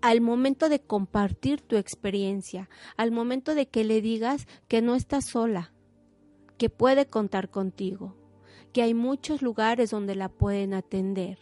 al 0.00 0.20
momento 0.20 0.68
de 0.68 0.80
compartir 0.80 1.60
tu 1.60 1.76
experiencia, 1.76 2.68
al 2.96 3.10
momento 3.10 3.54
de 3.54 3.66
que 3.66 3.84
le 3.84 4.00
digas 4.00 4.46
que 4.68 4.82
no 4.82 4.94
estás 4.94 5.26
sola, 5.26 5.72
que 6.56 6.70
puede 6.70 7.06
contar 7.06 7.50
contigo, 7.50 8.16
que 8.72 8.82
hay 8.82 8.94
muchos 8.94 9.42
lugares 9.42 9.90
donde 9.90 10.14
la 10.14 10.28
pueden 10.28 10.74
atender. 10.74 11.38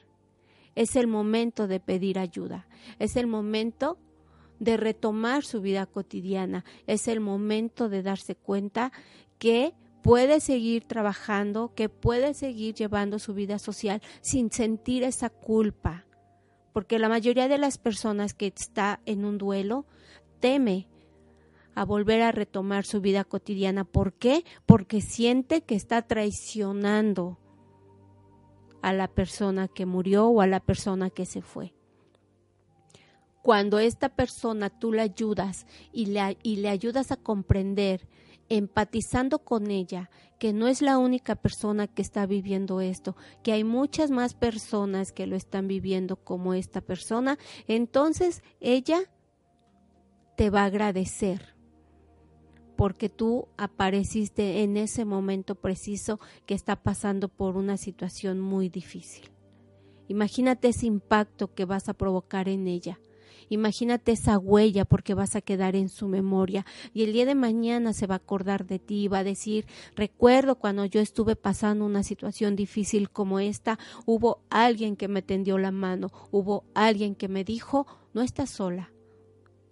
Es 0.75 0.97
el 0.97 1.07
momento 1.07 1.67
de 1.67 1.81
pedir 1.81 2.19
ayuda, 2.19 2.69
es 2.99 3.17
el 3.17 3.27
momento 3.27 3.99
de 4.59 4.77
retomar 4.77 5.45
su 5.45 5.61
vida 5.61 5.87
cotidiana, 5.87 6.65
es 6.87 7.09
el 7.09 7.21
momento 7.21 7.89
de 7.89 8.03
darse 8.03 8.37
cuenta 8.37 8.93
que 9.39 9.75
puede 10.03 10.41
seguir 10.41 10.85
trabajando, 10.85 11.75
que 11.75 11.89
puede 11.89 12.33
seguir 12.33 12.75
llevando 12.75 13.19
su 13.19 13.35
vida 13.35 13.59
social 13.59 14.01
sin 14.21 14.51
sentir 14.51 15.03
esa 15.03 15.31
culpa. 15.31 16.06
Porque 16.77 16.99
la 16.99 17.09
mayoría 17.09 17.49
de 17.49 17.57
las 17.57 17.79
personas 17.79 18.35
que 18.35 18.53
está 18.55 19.01
en 19.07 19.25
un 19.25 19.39
duelo 19.39 19.87
teme 20.41 20.87
a 21.75 21.87
volver 21.87 22.21
a 22.21 22.33
retomar 22.33 22.85
su 22.85 23.01
vida 23.01 23.25
cotidiana. 23.25 23.85
¿Por 23.85 24.13
qué? 24.13 24.45
Porque 24.67 25.01
siente 25.01 25.63
que 25.63 25.75
está 25.75 26.03
traicionando 26.03 27.39
a 28.83 28.93
la 28.93 29.09
persona 29.09 29.69
que 29.69 29.87
murió 29.87 30.27
o 30.27 30.43
a 30.43 30.47
la 30.47 30.61
persona 30.61 31.09
que 31.09 31.25
se 31.25 31.41
fue. 31.41 31.73
Cuando 33.43 33.79
esta 33.79 34.11
persona 34.11 34.69
tú 34.69 34.93
la 34.93 35.05
ayudas 35.05 35.67
y 35.93 36.05
le, 36.05 36.37
y 36.43 36.57
le 36.57 36.69
ayudas 36.69 37.11
a 37.11 37.17
comprender 37.17 38.07
empatizando 38.49 39.41
con 39.41 39.71
ella, 39.71 40.11
que 40.39 40.53
no 40.53 40.69
es 40.69 40.83
la 40.83 40.99
única 40.99 41.35
persona 41.37 41.87
que 41.87 42.03
está 42.03 42.27
viviendo 42.27 42.81
esto, 42.81 43.17
que 43.43 43.53
hay 43.53 43.65
muchas 43.65 44.11
más 44.11 44.35
personas 44.35 45.13
que 45.13 45.27
lo 45.27 45.37
están 45.37 45.69
viviendo 45.69 46.17
como 46.17 46.55
esta 46.55 46.81
persona, 46.81 47.39
entonces 47.67 48.43
ella 48.61 49.01
te 50.37 50.51
va 50.51 50.63
a 50.63 50.67
agradecer 50.67 51.57
porque 52.77 53.09
tú 53.09 53.49
apareciste 53.57 54.63
en 54.63 54.77
ese 54.77 55.05
momento 55.05 55.55
preciso 55.55 56.21
que 56.45 56.55
está 56.55 56.77
pasando 56.77 57.29
por 57.29 57.57
una 57.57 57.79
situación 57.79 58.39
muy 58.41 58.69
difícil. 58.69 59.31
Imagínate 60.09 60.69
ese 60.69 60.87
impacto 60.87 61.55
que 61.55 61.65
vas 61.65 61.89
a 61.89 61.95
provocar 61.95 62.49
en 62.49 62.69
ella. 62.69 63.01
Imagínate 63.49 64.13
esa 64.13 64.39
huella 64.39 64.85
porque 64.85 65.15
vas 65.15 65.37
a 65.37 65.41
quedar 65.41 65.77
en 65.77 65.89
su 65.89 66.09
memoria. 66.09 66.67
Y 66.93 67.05
el 67.05 67.13
día 67.13 67.27
de 67.27 67.35
mañana 67.35 67.93
se 67.93 68.07
va 68.07 68.17
a 68.17 68.19
acordar 68.19 68.67
de 68.67 68.79
ti 68.79 69.05
y 69.05 69.09
va 69.09 69.19
a 69.19 69.25
decir, 69.25 69.67
recuerdo 69.95 70.57
cuando 70.57 70.85
yo 70.85 71.01
estuve 71.01 71.37
pasando 71.37 71.85
una 71.85 72.03
situación 72.03 72.57
difícil 72.57 73.11
como 73.11 73.41
esta, 73.41 73.79
hubo 74.05 74.41
alguien 74.51 74.97
que 74.97 75.09
me 75.09 75.23
tendió 75.23 75.59
la 75.59 75.71
mano, 75.71 76.11
hubo 76.31 76.65
alguien 76.75 77.15
que 77.15 77.29
me 77.29 77.45
dijo, 77.45 77.87
no 78.15 78.23
estás 78.23 78.51
sola, 78.51 78.93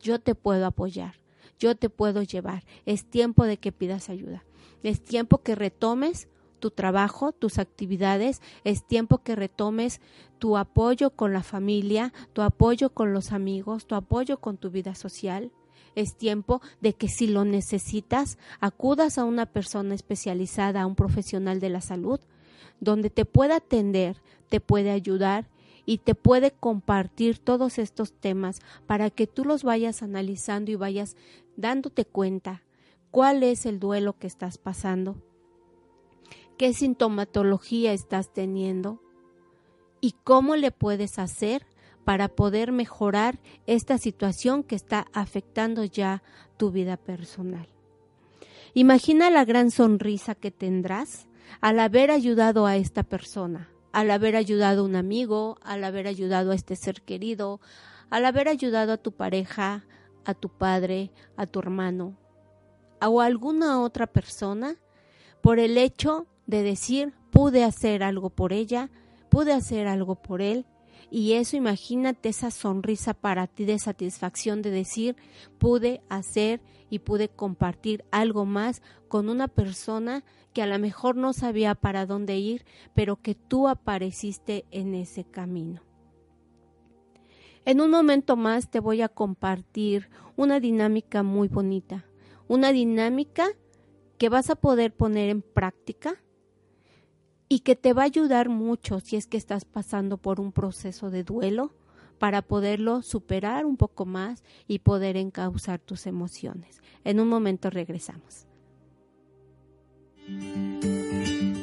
yo 0.01 0.21
te 0.21 0.35
puedo 0.35 0.67
apoyar, 0.67 1.21
yo 1.59 1.75
te 1.75 1.89
puedo 1.91 2.23
llevar, 2.23 2.65
es 2.85 3.05
tiempo 3.05 3.45
de 3.45 3.57
que 3.57 3.73
pidas 3.73 4.09
ayuda, 4.09 4.45
es 4.83 5.03
tiempo 5.03 5.39
que 5.43 5.55
retomes 5.55 6.29
tu 6.59 6.71
trabajo, 6.71 7.33
tus 7.33 7.59
actividades, 7.59 8.41
es 8.65 8.87
tiempo 8.87 9.23
que 9.23 9.37
retomes 9.37 10.01
tu 10.39 10.57
apoyo 10.57 11.11
con 11.11 11.33
la 11.33 11.43
familia, 11.43 12.13
tu 12.33 12.43
apoyo 12.43 12.91
con 12.91 13.13
los 13.13 13.33
amigos, 13.33 13.87
tu 13.87 13.95
apoyo 13.95 14.39
con 14.39 14.57
tu 14.57 14.71
vida 14.71 14.95
social. 14.95 15.51
Es 15.95 16.17
tiempo 16.17 16.61
de 16.81 16.93
que 16.95 17.09
si 17.09 17.27
lo 17.27 17.45
necesitas, 17.45 18.39
acudas 18.61 19.19
a 19.19 19.25
una 19.25 19.47
persona 19.47 19.95
especializada, 19.95 20.83
a 20.83 20.87
un 20.87 20.97
profesional 20.97 21.61
de 21.61 21.69
la 21.69 21.81
salud, 21.81 22.21
donde 22.81 23.11
te 23.11 23.25
pueda 23.25 23.57
atender, 23.57 24.21
te 24.49 24.61
puede 24.61 24.91
ayudar 24.91 25.49
y 25.87 25.99
te 25.99 26.15
puede 26.15 26.51
compartir 26.51 27.39
todos 27.39 27.79
estos 27.79 28.13
temas 28.13 28.61
para 28.87 29.11
que 29.11 29.27
tú 29.27 29.45
los 29.45 29.63
vayas 29.63 30.03
analizando 30.03 30.71
y 30.71 30.77
vayas 30.77 31.17
dándote 31.57 32.05
cuenta 32.05 32.63
cuál 33.11 33.43
es 33.43 33.67
el 33.67 33.79
duelo 33.79 34.19
que 34.19 34.27
estás 34.27 34.59
pasando, 34.59 35.17
qué 36.57 36.73
sintomatología 36.73 37.93
estás 37.93 38.33
teniendo 38.33 39.01
y 40.01 40.15
cómo 40.25 40.57
le 40.57 40.71
puedes 40.71 41.19
hacer 41.19 41.67
para 42.05 42.29
poder 42.29 42.73
mejorar 42.73 43.41
esta 43.67 43.99
situación 43.99 44.63
que 44.63 44.77
está 44.77 45.07
afectando 45.13 45.85
ya 45.85 46.23
tu 46.57 46.71
vida 46.71 46.97
personal. 46.97 47.69
Imagina 48.75 49.31
la 49.31 49.45
gran 49.45 49.71
sonrisa 49.71 50.35
que 50.35 50.51
tendrás 50.51 51.29
al 51.61 51.81
haber 51.81 52.11
ayudado 52.11 52.67
a 52.67 52.77
esta 52.77 53.03
persona, 53.03 53.71
al 53.93 54.11
haber 54.11 54.37
ayudado 54.37 54.83
a 54.83 54.85
un 54.85 54.97
amigo, 54.97 55.59
al 55.63 55.85
haber 55.85 56.07
ayudado 56.07 56.51
a 56.51 56.55
este 56.55 56.77
ser 56.77 57.03
querido, 57.03 57.61
al 58.11 58.27
haber 58.27 58.49
ayudado 58.49 58.93
a 58.93 58.97
tu 58.99 59.13
pareja, 59.13 59.85
a 60.25 60.35
tu 60.35 60.49
padre, 60.49 61.13
a 61.37 61.47
tu 61.47 61.61
hermano 61.61 62.17
o 63.01 63.21
a 63.21 63.27
alguna 63.27 63.81
otra 63.81 64.07
persona 64.07 64.77
por 65.41 65.59
el 65.59 65.77
hecho 65.79 66.27
de 66.47 66.63
decir, 66.63 67.15
pude 67.31 67.65
hacer 67.65 68.03
algo 68.03 68.31
por 68.31 68.53
ella, 68.53 68.91
pude 69.29 69.53
hacer 69.53 69.87
algo 69.87 70.17
por 70.17 70.43
él. 70.43 70.67
Y 71.11 71.35
eso 71.35 71.57
imagínate 71.57 72.29
esa 72.31 72.51
sonrisa 72.51 73.15
para 73.15 73.47
ti 73.47 73.65
de 73.65 73.79
satisfacción 73.79 74.63
de 74.63 74.71
decir, 74.71 75.17
pude 75.59 76.03
hacer 76.09 76.61
y 76.91 77.01
pude 77.01 77.29
compartir 77.29 78.05
algo 78.11 78.45
más 78.45 78.83
con 79.09 79.29
una 79.29 79.49
persona 79.49 80.25
que 80.53 80.63
a 80.63 80.67
lo 80.67 80.79
mejor 80.79 81.17
no 81.17 81.33
sabía 81.33 81.75
para 81.75 82.07
dónde 82.07 82.39
ir, 82.39 82.65
pero 82.95 83.17
que 83.17 83.35
tú 83.35 83.69
apareciste 83.69 84.65
en 84.71 84.95
ese 84.95 85.25
camino. 85.25 85.83
En 87.65 87.81
un 87.81 87.91
momento 87.91 88.37
más 88.37 88.71
te 88.71 88.81
voy 88.81 89.03
a 89.03 89.09
compartir 89.09 90.11
una 90.37 90.61
dinámica 90.61 91.23
muy 91.23 91.49
bonita, 91.49 92.05
una 92.47 92.73
dinámica 92.73 93.49
que 94.19 94.29
vas 94.29 94.51
a 94.51 94.57
poder 94.57 94.95
poner 94.95 95.31
en 95.31 95.43
práctica 95.43 96.24
y 97.55 97.61
que 97.61 97.77
te 97.77 97.93
va 97.93 98.03
a 98.03 98.07
ayudar 98.07 98.49
mucho 98.49 98.99
si 98.99 99.15
es 99.15 99.29
que 99.29 99.37
estás 99.37 99.65
pasando 99.65 100.17
por 100.17 100.41
un 100.41 100.51
proceso 100.51 101.11
de 101.11 101.23
duelo 101.23 101.71
para 102.19 102.43
poderlo 102.43 103.01
superar 103.03 103.65
un 103.65 103.77
poco 103.77 104.07
más 104.07 104.43
y 104.67 104.81
poder 104.81 105.17
encauzar 105.17 105.79
tus 105.79 106.09
emociones. 106.09 106.83
En 107.05 107.21
un 107.21 107.29
momento 107.29 107.71
regresamos. 107.71 108.49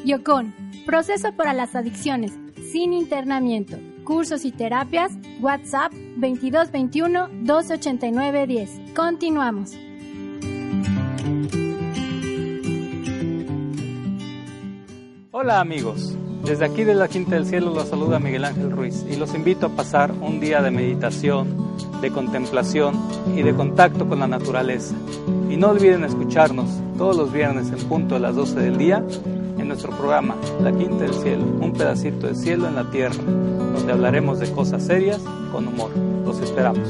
Yocon, 0.06 0.56
proceso 0.86 1.34
para 1.34 1.54
las 1.54 1.76
adicciones 1.76 2.32
sin 2.72 2.94
internamiento. 2.94 3.78
Cursos 4.06 4.46
y 4.46 4.54
terapias, 4.54 5.12
WhatsApp 5.42 5.92
2221 5.92 7.28
289 7.44 8.48
10. 8.48 8.70
Continuamos. 8.96 9.76
Hola 15.34 15.62
amigos, 15.62 16.14
desde 16.44 16.66
aquí 16.66 16.84
de 16.84 16.94
la 16.94 17.08
Quinta 17.08 17.36
del 17.36 17.46
Cielo 17.46 17.74
los 17.74 17.88
saluda 17.88 18.20
Miguel 18.20 18.44
Ángel 18.44 18.70
Ruiz 18.70 19.06
y 19.10 19.16
los 19.16 19.34
invito 19.34 19.68
a 19.68 19.70
pasar 19.70 20.12
un 20.12 20.42
día 20.42 20.62
de 20.62 20.72
meditación, 20.72 21.48
de 22.02 22.12
contemplación 22.12 23.00
y 23.34 23.42
de 23.42 23.56
contacto 23.56 24.06
con 24.10 24.20
la 24.20 24.28
naturaleza. 24.28 24.94
Y 25.50 25.56
no 25.56 25.70
olviden 25.70 26.04
escucharnos 26.04 26.68
todos 26.98 27.16
los 27.16 27.32
viernes 27.32 27.70
en 27.72 27.88
punto 27.88 28.16
de 28.16 28.20
las 28.20 28.36
12 28.36 28.60
del 28.60 28.78
día 28.78 29.06
en 29.58 29.70
nuestro 29.70 29.96
programa 29.96 30.36
La 30.62 30.74
Quinta 30.74 31.06
del 31.06 31.14
Cielo, 31.14 31.46
un 31.62 31.72
pedacito 31.72 32.28
de 32.28 32.36
cielo 32.36 32.68
en 32.68 32.76
la 32.76 32.92
tierra, 32.92 33.24
donde 33.24 33.94
hablaremos 33.94 34.38
de 34.40 34.52
cosas 34.52 34.84
serias 34.84 35.22
con 35.54 35.66
humor. 35.66 35.92
Los 36.26 36.42
esperamos. 36.42 36.90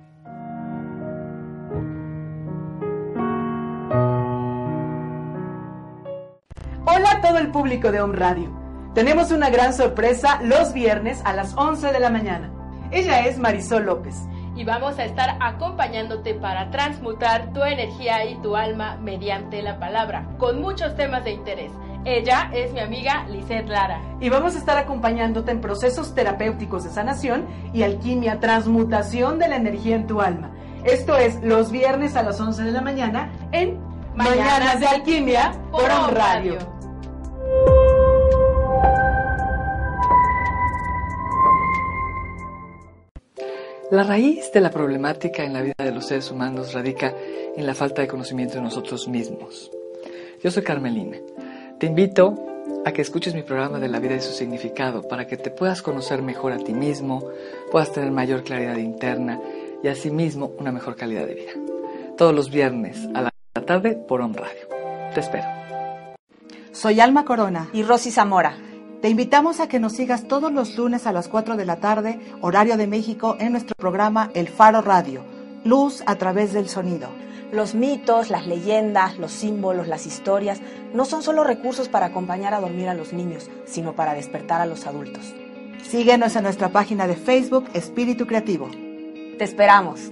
A 7.21 7.29
todo 7.29 7.37
el 7.37 7.51
público 7.51 7.91
de 7.91 8.01
Home 8.01 8.15
Radio. 8.15 8.49
Tenemos 8.95 9.31
una 9.31 9.51
gran 9.51 9.73
sorpresa 9.73 10.39
los 10.41 10.73
viernes 10.73 11.21
a 11.23 11.33
las 11.33 11.55
11 11.55 11.91
de 11.91 11.99
la 11.99 12.09
mañana. 12.09 12.51
Ella 12.89 13.27
es 13.27 13.37
Marisol 13.37 13.85
López. 13.85 14.15
Y 14.55 14.63
vamos 14.63 14.97
a 14.97 15.05
estar 15.05 15.37
acompañándote 15.39 16.33
para 16.33 16.71
transmutar 16.71 17.53
tu 17.53 17.63
energía 17.63 18.25
y 18.25 18.41
tu 18.41 18.55
alma 18.55 18.97
mediante 18.97 19.61
la 19.61 19.79
palabra, 19.79 20.29
con 20.39 20.61
muchos 20.61 20.95
temas 20.95 21.23
de 21.23 21.31
interés. 21.31 21.71
Ella 22.05 22.49
es 22.53 22.73
mi 22.73 22.79
amiga 22.79 23.25
Lisette 23.29 23.69
Lara. 23.69 24.01
Y 24.19 24.29
vamos 24.29 24.55
a 24.55 24.57
estar 24.57 24.77
acompañándote 24.77 25.51
en 25.51 25.61
procesos 25.61 26.15
terapéuticos 26.15 26.83
de 26.83 26.89
sanación 26.89 27.45
y 27.71 27.83
alquimia, 27.83 28.39
transmutación 28.39 29.37
de 29.37 29.47
la 29.47 29.57
energía 29.57 29.95
en 29.95 30.07
tu 30.07 30.21
alma. 30.21 30.51
Esto 30.83 31.17
es 31.17 31.39
los 31.43 31.71
viernes 31.71 32.15
a 32.15 32.23
las 32.23 32.39
11 32.39 32.63
de 32.63 32.71
la 32.71 32.81
mañana 32.81 33.31
en 33.51 33.79
Mañanas, 34.15 34.79
de 34.79 34.87
Alquimia 34.87 35.53
por 35.71 35.89
On 35.89 36.13
Radio. 36.13 36.70
La 43.91 44.03
raíz 44.03 44.53
de 44.53 44.61
la 44.61 44.71
problemática 44.71 45.43
en 45.43 45.51
la 45.51 45.61
vida 45.61 45.75
de 45.83 45.91
los 45.91 46.05
seres 46.05 46.31
humanos 46.31 46.71
radica 46.71 47.13
en 47.57 47.65
la 47.65 47.75
falta 47.75 48.01
de 48.01 48.07
conocimiento 48.07 48.55
de 48.55 48.61
nosotros 48.61 49.09
mismos. 49.09 49.69
Yo 50.41 50.49
soy 50.49 50.63
Carmelina. 50.63 51.17
Te 51.77 51.87
invito 51.87 52.35
a 52.85 52.93
que 52.93 53.01
escuches 53.01 53.35
mi 53.35 53.43
programa 53.43 53.79
de 53.79 53.89
la 53.89 53.99
vida 53.99 54.15
y 54.15 54.21
su 54.21 54.31
significado 54.31 55.05
para 55.09 55.27
que 55.27 55.35
te 55.35 55.51
puedas 55.51 55.81
conocer 55.81 56.21
mejor 56.21 56.53
a 56.53 56.59
ti 56.59 56.73
mismo, 56.73 57.27
puedas 57.69 57.91
tener 57.91 58.11
mayor 58.11 58.45
claridad 58.45 58.77
interna 58.77 59.41
y 59.83 59.89
asimismo 59.89 60.53
una 60.57 60.71
mejor 60.71 60.95
calidad 60.95 61.27
de 61.27 61.35
vida. 61.35 61.51
Todos 62.17 62.33
los 62.33 62.49
viernes 62.49 63.09
a 63.13 63.23
la 63.23 63.31
tarde 63.65 64.01
por 64.07 64.21
On 64.21 64.33
Radio. 64.33 64.69
Te 65.13 65.19
espero. 65.19 65.47
Soy 66.71 67.01
Alma 67.01 67.25
Corona 67.25 67.67
y 67.73 67.83
Rosy 67.83 68.09
Zamora. 68.09 68.55
Te 69.01 69.09
invitamos 69.09 69.59
a 69.59 69.67
que 69.67 69.79
nos 69.79 69.93
sigas 69.93 70.27
todos 70.27 70.51
los 70.51 70.77
lunes 70.77 71.07
a 71.07 71.11
las 71.11 71.27
4 71.27 71.57
de 71.57 71.65
la 71.65 71.77
tarde, 71.77 72.19
horario 72.39 72.77
de 72.77 72.85
México, 72.85 73.35
en 73.39 73.53
nuestro 73.53 73.75
programa 73.75 74.29
El 74.35 74.47
Faro 74.47 74.83
Radio, 74.83 75.23
Luz 75.63 76.03
a 76.05 76.17
través 76.17 76.53
del 76.53 76.69
sonido. 76.69 77.09
Los 77.51 77.73
mitos, 77.73 78.29
las 78.29 78.45
leyendas, 78.45 79.17
los 79.17 79.31
símbolos, 79.31 79.87
las 79.87 80.05
historias 80.05 80.61
no 80.93 81.05
son 81.05 81.23
solo 81.23 81.43
recursos 81.43 81.89
para 81.89 82.05
acompañar 82.05 82.53
a 82.53 82.61
dormir 82.61 82.89
a 82.89 82.93
los 82.93 83.11
niños, 83.11 83.49
sino 83.65 83.93
para 83.93 84.13
despertar 84.13 84.61
a 84.61 84.67
los 84.67 84.85
adultos. 84.85 85.33
Síguenos 85.81 86.35
en 86.35 86.43
nuestra 86.43 86.69
página 86.69 87.07
de 87.07 87.15
Facebook 87.15 87.69
Espíritu 87.73 88.27
Creativo. 88.27 88.69
Te 89.39 89.43
esperamos. 89.43 90.11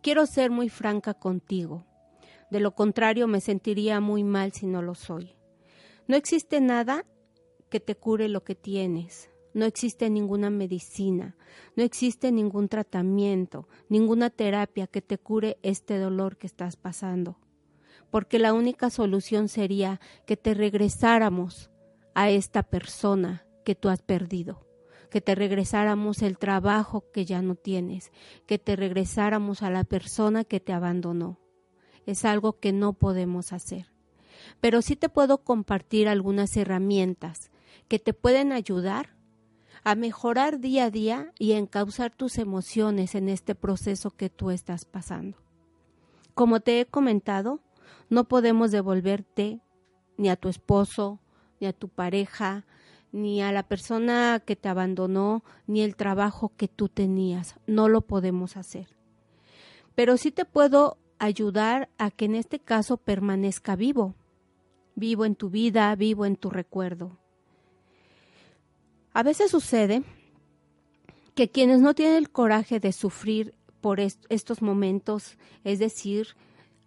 Quiero 0.01 0.25
ser 0.25 0.51
muy 0.51 0.67
franca 0.67 1.13
contigo. 1.13 1.85
De 2.49 2.59
lo 2.59 2.75
contrario, 2.75 3.29
me 3.29 3.39
sentiría 3.39 4.01
muy 4.01 4.25
mal 4.25 4.51
si 4.51 4.67
no 4.67 4.81
lo 4.81 4.93
soy. 4.93 5.37
No 6.09 6.17
existe 6.17 6.59
nada 6.59 7.05
que 7.69 7.79
te 7.79 7.95
cure 7.95 8.27
lo 8.27 8.43
que 8.43 8.55
tienes. 8.55 9.29
No 9.53 9.63
existe 9.63 10.09
ninguna 10.09 10.49
medicina, 10.49 11.37
no 11.77 11.83
existe 11.83 12.29
ningún 12.33 12.67
tratamiento, 12.67 13.69
ninguna 13.87 14.29
terapia 14.29 14.85
que 14.87 15.01
te 15.01 15.17
cure 15.17 15.59
este 15.63 15.97
dolor 15.97 16.35
que 16.35 16.47
estás 16.47 16.75
pasando 16.75 17.37
porque 18.11 18.37
la 18.37 18.53
única 18.53 18.89
solución 18.89 19.47
sería 19.47 19.99
que 20.27 20.37
te 20.37 20.53
regresáramos 20.53 21.71
a 22.13 22.29
esta 22.29 22.61
persona 22.61 23.45
que 23.63 23.73
tú 23.73 23.89
has 23.89 24.01
perdido, 24.01 24.67
que 25.09 25.21
te 25.21 25.33
regresáramos 25.33 26.21
el 26.21 26.37
trabajo 26.37 27.05
que 27.11 27.25
ya 27.25 27.41
no 27.41 27.55
tienes, 27.55 28.11
que 28.45 28.59
te 28.59 28.75
regresáramos 28.75 29.63
a 29.63 29.69
la 29.69 29.85
persona 29.85 30.43
que 30.43 30.59
te 30.59 30.73
abandonó. 30.73 31.39
Es 32.05 32.25
algo 32.25 32.59
que 32.59 32.73
no 32.73 32.93
podemos 32.93 33.53
hacer. 33.53 33.91
Pero 34.59 34.81
sí 34.81 34.95
te 34.95 35.07
puedo 35.07 35.43
compartir 35.43 36.07
algunas 36.07 36.55
herramientas 36.57 37.51
que 37.87 37.99
te 37.99 38.13
pueden 38.13 38.51
ayudar 38.51 39.15
a 39.83 39.95
mejorar 39.95 40.59
día 40.59 40.85
a 40.85 40.91
día 40.91 41.31
y 41.39 41.53
a 41.53 41.57
encauzar 41.57 42.11
tus 42.11 42.37
emociones 42.37 43.15
en 43.15 43.29
este 43.29 43.55
proceso 43.55 44.11
que 44.11 44.29
tú 44.29 44.51
estás 44.51 44.85
pasando. 44.85 45.37
Como 46.33 46.59
te 46.59 46.79
he 46.79 46.85
comentado, 46.85 47.61
no 48.09 48.25
podemos 48.25 48.71
devolverte 48.71 49.59
ni 50.17 50.29
a 50.29 50.35
tu 50.35 50.49
esposo, 50.49 51.19
ni 51.59 51.67
a 51.67 51.73
tu 51.73 51.89
pareja, 51.89 52.65
ni 53.11 53.41
a 53.41 53.51
la 53.51 53.63
persona 53.63 54.41
que 54.45 54.55
te 54.55 54.69
abandonó, 54.69 55.43
ni 55.67 55.81
el 55.81 55.95
trabajo 55.95 56.51
que 56.55 56.67
tú 56.67 56.89
tenías. 56.89 57.55
No 57.67 57.89
lo 57.89 58.01
podemos 58.01 58.57
hacer. 58.57 58.87
Pero 59.95 60.17
sí 60.17 60.31
te 60.31 60.45
puedo 60.45 60.97
ayudar 61.19 61.89
a 61.97 62.09
que 62.11 62.25
en 62.25 62.35
este 62.35 62.59
caso 62.59 62.97
permanezca 62.97 63.75
vivo, 63.75 64.15
vivo 64.95 65.25
en 65.25 65.35
tu 65.35 65.49
vida, 65.49 65.95
vivo 65.95 66.25
en 66.25 66.35
tu 66.35 66.49
recuerdo. 66.49 67.17
A 69.13 69.23
veces 69.23 69.51
sucede 69.51 70.03
que 71.35 71.49
quienes 71.49 71.79
no 71.81 71.93
tienen 71.93 72.15
el 72.15 72.29
coraje 72.29 72.79
de 72.79 72.93
sufrir 72.93 73.53
por 73.81 73.99
estos 73.99 74.61
momentos, 74.61 75.37
es 75.63 75.79
decir, 75.79 76.35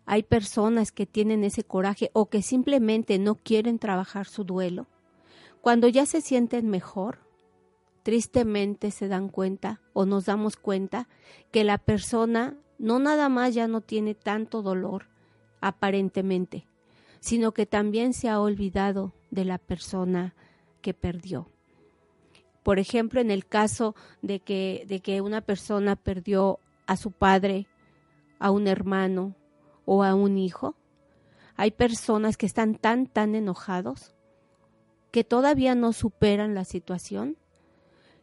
hay 0.06 0.22
personas 0.22 0.92
que 0.92 1.06
tienen 1.06 1.44
ese 1.44 1.64
coraje 1.64 2.10
o 2.12 2.26
que 2.26 2.42
simplemente 2.42 3.18
no 3.18 3.36
quieren 3.36 3.78
trabajar 3.78 4.26
su 4.26 4.44
duelo. 4.44 4.86
Cuando 5.60 5.88
ya 5.88 6.04
se 6.04 6.20
sienten 6.20 6.68
mejor, 6.68 7.20
tristemente 8.02 8.90
se 8.90 9.08
dan 9.08 9.28
cuenta 9.28 9.80
o 9.94 10.04
nos 10.04 10.26
damos 10.26 10.56
cuenta 10.56 11.08
que 11.50 11.64
la 11.64 11.78
persona 11.78 12.56
no 12.78 12.98
nada 12.98 13.28
más 13.28 13.54
ya 13.54 13.66
no 13.66 13.80
tiene 13.80 14.14
tanto 14.14 14.60
dolor, 14.60 15.06
aparentemente, 15.60 16.66
sino 17.20 17.52
que 17.52 17.64
también 17.64 18.12
se 18.12 18.28
ha 18.28 18.40
olvidado 18.40 19.14
de 19.30 19.46
la 19.46 19.56
persona 19.56 20.34
que 20.82 20.92
perdió. 20.92 21.48
Por 22.62 22.78
ejemplo, 22.78 23.20
en 23.20 23.30
el 23.30 23.46
caso 23.46 23.94
de 24.20 24.40
que, 24.40 24.84
de 24.86 25.00
que 25.00 25.22
una 25.22 25.40
persona 25.40 25.96
perdió 25.96 26.58
a 26.86 26.96
su 26.96 27.10
padre, 27.10 27.66
a 28.38 28.50
un 28.50 28.66
hermano 28.66 29.34
o 29.84 30.02
a 30.02 30.14
un 30.14 30.38
hijo, 30.38 30.76
hay 31.56 31.70
personas 31.70 32.36
que 32.36 32.46
están 32.46 32.74
tan, 32.74 33.06
tan 33.06 33.34
enojados 33.34 34.14
que 35.10 35.22
todavía 35.22 35.74
no 35.74 35.92
superan 35.92 36.54
la 36.54 36.64
situación, 36.64 37.36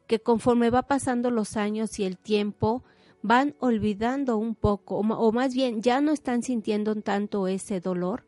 que 0.08 0.20
conforme 0.20 0.70
va 0.70 0.84
pasando 0.84 1.32
los 1.32 1.56
años 1.56 1.98
y 2.00 2.04
el 2.04 2.18
tiempo, 2.18 2.84
van 3.22 3.56
olvidando 3.60 4.38
un 4.38 4.56
poco, 4.56 4.98
o, 4.98 5.32
más 5.32 5.54
bien 5.54 5.82
ya 5.82 6.02
no 6.02 6.12
están 6.12 6.44
sintiendo 6.44 6.96
tanto 6.96 7.48
ese 7.48 7.80
dolor, 7.80 8.26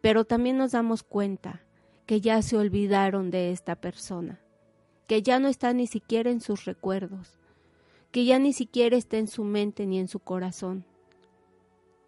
pero 0.00 0.24
también 0.24 0.58
nos 0.58 0.72
damos 0.72 1.02
cuenta 1.02 1.62
que 2.06 2.20
ya 2.20 2.42
se 2.42 2.56
olvidaron 2.56 3.30
de 3.30 3.52
esta 3.52 3.76
persona, 3.76 4.40
que 5.06 5.22
ya 5.22 5.38
no 5.38 5.48
está 5.48 5.72
ni 5.72 5.86
siquiera 5.86 6.30
en 6.30 6.40
sus 6.40 6.64
recuerdos, 6.64 7.38
que 8.10 8.24
ya 8.24 8.38
ni 8.38 8.52
siquiera 8.52 8.96
está 8.96 9.16
en 9.16 9.28
su 9.28 9.44
mente 9.44 9.86
ni 9.86 9.98
en 9.98 10.08
su 10.08 10.18
corazón. 10.18 10.84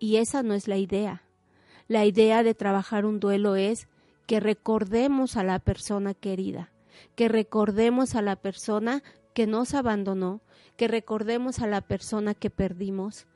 Y 0.03 0.16
esa 0.16 0.42
no 0.42 0.53
es 0.53 0.66
la 0.66 0.78
idea. 0.78 1.22
La 1.86 2.05
idea 2.05 2.42
de 2.42 2.55
trabajar 2.55 3.07
un 3.07 3.20
duelo 3.20 3.55
es 3.55 3.86
que 4.26 4.40
recordemos 4.40 5.36
a 5.36 5.44
la 5.44 5.61
persona 5.61 6.12
querida, 6.12 6.72
que 7.14 7.28
recordemos 7.28 8.16
a 8.16 8.20
la 8.20 8.34
persona 8.34 9.05
que 9.32 9.46
nos 9.46 9.74
abandonó, 9.74 10.40
que 10.76 10.88
recordemos 10.88 11.61
a 11.61 11.68
la 11.68 11.82
persona 11.82 12.34
que 12.34 12.50
perdimos. 12.50 13.28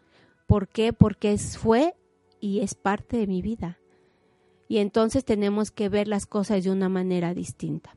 ¿Por 0.49 0.67
qué? 0.67 0.93
Porque 0.93 1.39
fue 1.39 1.95
y 2.41 2.59
es 2.59 2.75
parte 2.75 3.17
de 3.17 3.29
mi 3.29 3.43
vida. 3.43 3.79
Y 4.67 4.79
entonces 4.79 5.25
tenemos 5.25 5.71
que 5.71 5.89
ver 5.89 6.09
las 6.09 6.27
cosas 6.27 6.65
de 6.65 6.73
una 6.73 6.89
manera 6.89 7.33
distinta. 7.33 7.97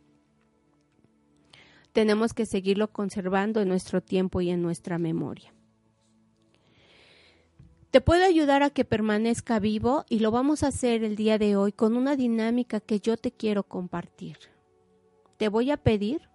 Tenemos 1.91 2.35
que 2.35 2.45
seguirlo 2.45 2.91
conservando 2.91 3.61
en 3.61 3.67
nuestro 3.67 4.01
tiempo 4.01 4.41
y 4.41 4.51
en 4.51 4.61
nuestra 4.61 4.99
memoria. 4.99 5.55
Te 7.91 8.01
puedo 8.01 8.23
ayudar 8.23 8.61
a 8.61 8.69
que 8.69 8.85
permanezca 8.85 9.57
vivo 9.57 10.05
y 10.09 10.19
lo 10.19 10.29
vamos 10.29 10.61
a 10.61 10.67
hacer 10.67 11.03
el 11.03 11.15
día 11.15 11.39
de 11.39 11.55
hoy 11.55 11.71
con 11.71 11.97
una 11.97 12.15
dinámica 12.15 12.79
que 12.79 12.99
yo 12.99 13.17
te 13.17 13.31
quiero 13.31 13.63
compartir. 13.63 14.37
Te 15.37 15.49
voy 15.49 15.71
a 15.71 15.77
pedir 15.77 16.29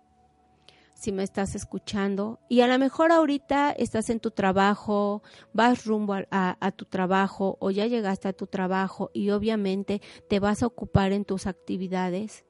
si 0.95 1.13
me 1.13 1.23
estás 1.23 1.55
escuchando 1.55 2.41
y 2.49 2.63
a 2.63 2.67
lo 2.67 2.77
mejor 2.81 3.13
ahorita 3.13 3.71
estás 3.71 4.11
en 4.11 4.19
tu 4.19 4.33
trabajo, 4.33 5.23
vas 5.53 5.85
rumbo 5.85 6.17
a, 6.29 6.73
tu 6.73 6.87
trabajo 6.87 7.57
o 7.61 7.71
ya 7.71 7.87
llegaste 7.87 8.27
a 8.27 8.33
tu 8.33 8.49
trabajo 8.49 9.13
y 9.15 9.31
obviamente 9.31 10.03
te 10.29 10.41
vas 10.41 10.65
a 10.65 10.67
ocupar 10.67 11.13
en 11.13 11.25
tus 11.25 11.47
actividades. 11.47 12.45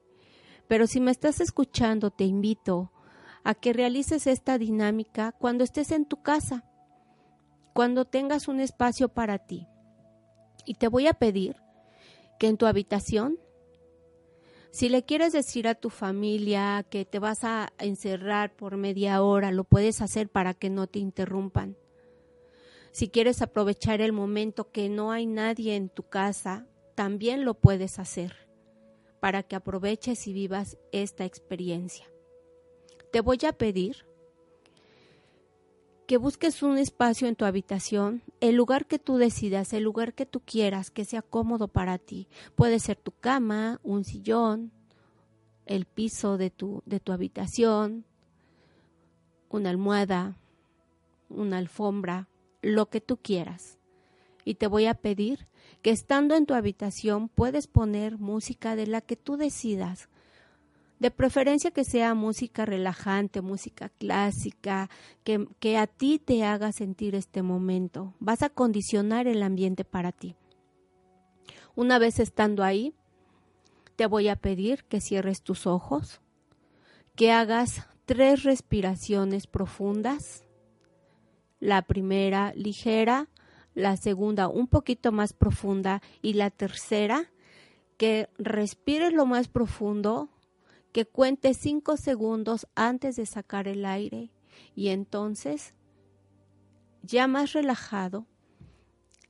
Pero 0.67 0.87
si 0.87 0.99
me 0.99 1.11
estás 1.11 1.41
escuchando, 1.41 2.09
te 2.09 2.23
invito 2.23 2.91
a 3.43 3.53
que 3.53 3.71
realices 3.71 4.25
esta 4.25 4.57
dinámica 4.57 5.31
cuando 5.33 5.63
estés 5.63 5.91
en 5.91 6.05
tu 6.05 6.23
casa, 6.23 6.63
cuando 7.75 8.05
tengas 8.05 8.47
un 8.47 8.61
espacio 8.61 9.09
para 9.09 9.37
ti. 9.37 9.67
Y 10.65 10.75
te 10.75 10.87
voy 10.87 11.07
a 11.07 11.13
pedir 11.13 11.57
que 12.39 12.47
en 12.47 12.55
tu 12.55 12.67
habitación 12.67 13.37
si 14.71 14.87
le 14.87 15.03
quieres 15.03 15.33
decir 15.33 15.67
a 15.67 15.75
tu 15.75 15.89
familia 15.89 16.85
que 16.89 17.03
te 17.05 17.19
vas 17.19 17.43
a 17.43 17.71
encerrar 17.77 18.53
por 18.55 18.75
media 18.75 19.21
hora, 19.21 19.51
lo 19.51 19.65
puedes 19.65 20.01
hacer 20.01 20.29
para 20.29 20.53
que 20.53 20.69
no 20.69 20.87
te 20.87 20.99
interrumpan. 20.99 21.77
Si 22.91 23.09
quieres 23.09 23.41
aprovechar 23.41 23.99
el 24.01 24.11
momento 24.13 24.71
que 24.71 24.89
no 24.89 25.11
hay 25.11 25.25
nadie 25.25 25.75
en 25.75 25.89
tu 25.89 26.03
casa, 26.03 26.67
también 26.93 27.43
lo 27.45 27.55
puedes 27.55 27.99
hacer 27.99 28.49
para 29.21 29.43
que 29.43 29.55
aproveches 29.55 30.27
y 30.27 30.33
vivas 30.33 30.77
esta 30.91 31.23
experiencia. 31.23 32.05
Te 33.11 33.21
voy 33.21 33.39
a 33.47 33.53
pedir 33.53 34.05
que 36.07 36.17
busques 36.17 36.61
un 36.61 36.77
espacio 36.77 37.27
en 37.27 37.35
tu 37.35 37.45
habitación, 37.45 38.21
el 38.39 38.55
lugar 38.55 38.85
que 38.85 38.99
tú 38.99 39.17
decidas, 39.17 39.73
el 39.73 39.83
lugar 39.83 40.13
que 40.13 40.25
tú 40.25 40.39
quieras, 40.39 40.91
que 40.91 41.05
sea 41.05 41.21
cómodo 41.21 41.67
para 41.67 41.97
ti. 41.97 42.27
Puede 42.55 42.79
ser 42.79 42.97
tu 42.97 43.11
cama, 43.11 43.79
un 43.83 44.03
sillón, 44.03 44.71
el 45.65 45.85
piso 45.85 46.37
de 46.37 46.51
tu, 46.51 46.83
de 46.85 46.99
tu 46.99 47.11
habitación, 47.11 48.05
una 49.49 49.69
almohada, 49.71 50.37
una 51.29 51.57
alfombra, 51.57 52.27
lo 52.61 52.89
que 52.89 53.01
tú 53.01 53.17
quieras. 53.17 53.79
Y 54.43 54.55
te 54.55 54.67
voy 54.67 54.85
a 54.85 54.93
pedir 54.93 55.47
que 55.81 55.89
estando 55.89 56.35
en 56.35 56.45
tu 56.45 56.53
habitación 56.53 57.29
puedes 57.29 57.67
poner 57.67 58.19
música 58.19 58.75
de 58.75 58.85
la 58.85 59.01
que 59.01 59.15
tú 59.15 59.37
decidas, 59.37 60.07
de 61.05 61.11
preferencia 61.11 61.69
que 61.69 61.83
sea 61.83 62.15
música 62.15 62.65
relajante, 62.65 63.41
música 63.41 63.89
clásica, 63.89 64.89
que, 65.23 65.47
que, 65.59 65.77
a 65.77 65.85
ti 65.85 66.17
te 66.17 66.43
haga 66.43 66.71
sentir 66.71 67.13
este 67.13 67.43
momento. 67.43 68.15
Vas 68.19 68.41
a 68.41 68.49
condicionar 68.49 69.27
el 69.27 69.43
ambiente 69.43 69.85
para 69.85 70.11
ti. 70.11 70.33
Una 71.75 71.99
vez 71.99 72.19
estando 72.19 72.63
ahí, 72.63 72.95
te 73.95 74.07
voy 74.07 74.29
a 74.29 74.35
pedir 74.35 74.83
que 74.85 74.99
cierres 74.99 75.43
tus 75.43 75.67
ojos, 75.67 76.21
que 77.15 77.31
hagas 77.31 77.85
tres 78.05 78.41
respiraciones 78.41 79.45
profundas. 79.45 80.43
La 81.59 81.83
primera 81.83 82.51
ligera, 82.55 83.29
la 83.75 83.95
segunda 83.95 84.47
un 84.47 84.65
poquito 84.65 85.11
más 85.11 85.33
profunda 85.33 86.01
y 86.23 86.33
la 86.33 86.49
tercera 86.49 87.29
que 87.97 88.27
respires 88.39 89.13
lo 89.13 89.27
más 89.27 89.47
profundo 89.49 90.29
que 90.95 91.05
cuente 91.05 91.53
cinco 91.53 91.97
segundos 91.97 92.67
antes 92.73 93.17
de 93.17 93.25
sacar 93.25 93.67
el 93.67 93.85
aire 93.85 94.31
y 94.77 94.87
entonces, 94.87 95.73
ya 97.03 97.27
más 97.27 97.51
relajado 97.51 98.25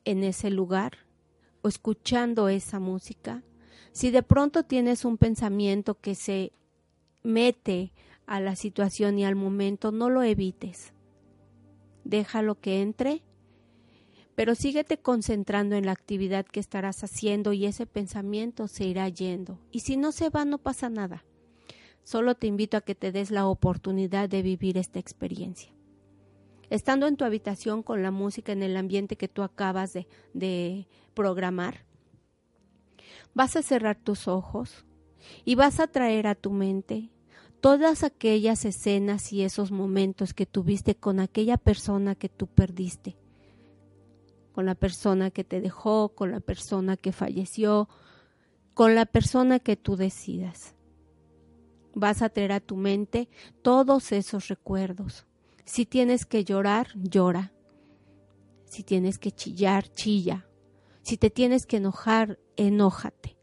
en 0.03 0.23
ese 0.23 0.51
lugar 0.51 0.91
o 1.63 1.67
escuchando 1.67 2.49
esa 2.49 2.79
música, 2.79 3.41
si 3.93 4.11
de 4.11 4.21
pronto 4.21 4.61
tienes 4.61 5.05
un 5.05 5.17
pensamiento 5.17 5.99
que 5.99 6.13
se 6.13 6.51
mete 7.23 7.93
a 8.27 8.39
la 8.39 8.55
situación 8.55 9.17
y 9.17 9.25
al 9.25 9.33
momento, 9.33 9.91
no 9.91 10.11
lo 10.11 10.21
evites. 10.21 10.93
Déjalo 12.03 12.59
que 12.59 12.83
entre, 12.83 13.23
pero 14.35 14.53
síguete 14.53 14.99
concentrando 14.99 15.75
en 15.75 15.87
la 15.87 15.93
actividad 15.93 16.45
que 16.45 16.59
estarás 16.59 17.03
haciendo 17.03 17.53
y 17.53 17.65
ese 17.65 17.87
pensamiento 17.87 18.67
se 18.67 18.85
irá 18.85 19.09
yendo. 19.09 19.57
Y 19.71 19.79
si 19.79 19.97
no 19.97 20.11
se 20.11 20.29
va, 20.29 20.45
no 20.45 20.59
pasa 20.59 20.91
nada. 20.91 21.25
Solo 22.05 22.35
te 22.35 22.45
invito 22.45 22.77
a 22.77 22.81
que 22.81 22.93
te 22.93 23.11
des 23.11 23.31
la 23.31 23.47
oportunidad 23.47 24.29
de 24.29 24.43
vivir 24.43 24.77
esta 24.77 24.99
experiencia. 24.99 25.73
Estando 26.69 27.07
en 27.07 27.17
tu 27.17 27.25
habitación 27.25 27.81
con 27.81 28.03
la 28.03 28.11
música 28.11 28.51
en 28.51 28.61
el 28.61 28.77
ambiente 28.77 29.17
que 29.17 29.27
tú 29.27 29.41
acabas 29.41 29.93
de, 30.33 30.87
programar, 31.15 31.83
vas 33.33 33.55
a 33.55 33.63
cerrar 33.63 33.97
tus 33.97 34.27
ojos 34.27 34.85
y 35.45 35.55
vas 35.55 35.79
a 35.79 35.87
traer 35.87 36.27
a 36.27 36.35
tu 36.35 36.51
mente 36.51 37.09
todas 37.59 38.03
aquellas 38.03 38.65
escenas 38.65 39.33
y 39.33 39.41
esos 39.41 39.71
momentos 39.71 40.35
que 40.35 40.45
tuviste 40.45 40.93
con 40.93 41.19
aquella 41.19 41.57
persona 41.57 42.13
que 42.13 42.29
tú 42.29 42.45
perdiste, 42.45 43.17
con 44.53 44.67
la 44.67 44.75
persona 44.75 45.31
que 45.31 45.43
te 45.43 45.59
dejó, 45.59 46.09
con 46.09 46.31
la 46.31 46.39
persona 46.39 46.97
que 46.97 47.11
falleció, 47.11 47.89
con 48.75 48.93
la 48.93 49.07
persona 49.07 49.59
que 49.59 49.75
tú 49.75 49.95
decidas 49.95 50.74
vas 51.95 52.21
a 52.21 52.29
traer 52.29 52.51
a 52.51 52.59
tu 52.59 52.75
mente 52.75 53.29
todos 53.63 54.11
esos 54.11 54.47
recuerdos. 54.49 55.25
Si 55.63 55.85
tienes 55.85 56.25
que 56.25 56.43
llorar, 56.43 56.89
llora. 56.95 57.53
Si 58.65 58.83
tienes 58.83 59.17
que 59.17 59.31
chillar, 59.31 59.87
chilla. 59.91 60.47
Si 61.01 61.17
te 61.17 61.29
tienes 61.29 61.65
que 61.65 61.77
enojar, 61.77 62.39
enójate. 62.55 63.37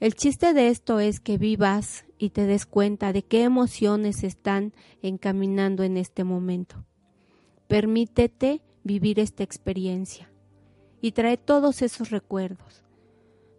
El 0.00 0.14
chiste 0.14 0.54
de 0.54 0.68
esto 0.68 1.00
es 1.00 1.20
que 1.20 1.38
vivas 1.38 2.04
y 2.18 2.30
te 2.30 2.46
des 2.46 2.66
cuenta 2.66 3.12
de 3.12 3.22
qué 3.22 3.42
emociones 3.42 4.22
están 4.22 4.72
encaminando 5.02 5.82
en 5.82 5.96
este 5.96 6.24
momento. 6.24 6.84
Permítete 7.68 8.62
vivir 8.82 9.18
esta 9.18 9.42
experiencia 9.42 10.30
y 11.00 11.12
trae 11.12 11.36
todos 11.36 11.82
esos 11.82 12.10
recuerdos. 12.10 12.83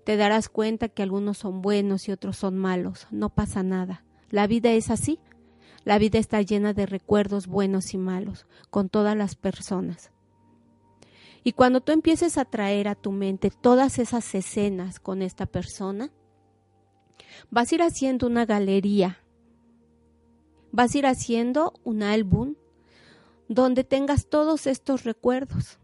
Te 0.05 0.17
darás 0.17 0.49
cuenta 0.49 0.87
que 0.87 1.03
algunos 1.03 1.39
son 1.39 1.61
buenos 1.61 2.07
y 2.07 2.11
otros 2.11 2.37
son 2.37 2.57
malos. 2.57 3.07
No 3.11 3.29
pasa 3.29 3.63
nada. 3.63 4.05
La 4.29 4.47
vida 4.47 4.71
es 4.71 4.89
así. 4.89 5.19
La 5.83 5.97
vida 5.97 6.19
está 6.19 6.41
llena 6.41 6.73
de 6.73 6.85
recuerdos 6.85 7.47
buenos 7.47 7.93
y 7.93 7.97
malos 7.97 8.45
con 8.69 8.87
todas 8.87 9.17
las 9.17 9.35
personas. 9.35 10.11
Y 11.43 11.53
cuando 11.53 11.81
tú 11.81 11.91
empieces 11.91 12.37
a 12.37 12.45
traer 12.45 12.87
a 12.87 12.95
tu 12.95 13.11
mente 13.11 13.51
todas 13.51 13.99
esas 13.99 14.33
escenas 14.33 14.99
con 14.99 15.21
esta 15.21 15.45
persona, 15.45 16.11
vas 17.51 17.71
a 17.71 17.75
ir 17.75 17.81
haciendo 17.83 18.25
una 18.25 18.45
galería, 18.45 19.19
vas 20.71 20.95
a 20.95 20.97
ir 20.97 21.05
haciendo 21.05 21.73
un 21.83 22.01
álbum 22.01 22.55
donde 23.47 23.83
tengas 23.83 24.27
todos 24.27 24.65
estos 24.65 25.03
recuerdos. 25.03 25.77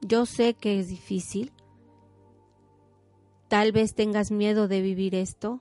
Yo 0.00 0.26
sé 0.26 0.54
que 0.54 0.80
es 0.80 0.88
difícil, 0.88 1.52
tal 3.48 3.72
vez 3.72 3.94
tengas 3.94 4.30
miedo 4.30 4.68
de 4.68 4.80
vivir 4.80 5.14
esto, 5.14 5.60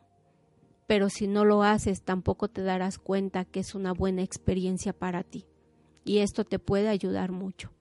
pero 0.88 1.10
si 1.10 1.28
no 1.28 1.46
lo 1.46 1.64
haces 1.64 2.02
tampoco 2.02 2.48
te 2.48 2.62
darás 2.62 3.00
cuenta 3.00 3.46
que 3.46 3.60
es 3.60 3.76
una 3.76 3.94
buena 3.94 4.22
experiencia 4.22 4.94
para 4.94 5.24
ti 5.24 5.46
y 6.04 6.20
esto 6.20 6.46
te 6.46 6.60
puede 6.60 6.88
ayudar 6.88 7.32
mucho. 7.32 7.72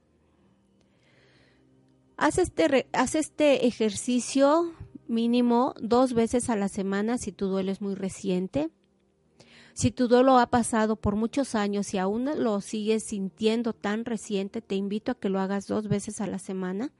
Haz 2.16 2.38
este, 2.38 2.86
haz 2.92 3.14
este 3.14 3.66
ejercicio 3.66 4.72
mínimo 5.08 5.74
dos 5.80 6.14
veces 6.14 6.48
a 6.48 6.56
la 6.56 6.68
semana 6.68 7.18
si 7.18 7.32
tu 7.32 7.46
duelo 7.46 7.70
es 7.70 7.80
muy 7.80 7.94
reciente. 7.94 8.70
Si 9.74 9.90
tu 9.90 10.06
duelo 10.06 10.38
ha 10.38 10.46
pasado 10.46 10.94
por 10.94 11.16
muchos 11.16 11.56
años 11.56 11.92
y 11.94 11.98
aún 11.98 12.30
lo 12.36 12.60
sigues 12.60 13.02
sintiendo 13.04 13.72
tan 13.72 14.04
reciente, 14.04 14.62
te 14.62 14.76
invito 14.76 15.12
a 15.12 15.14
que 15.16 15.28
lo 15.28 15.40
hagas 15.40 15.66
dos 15.66 15.88
veces 15.88 16.20
a 16.20 16.28
la 16.28 16.38
semana. 16.38 16.92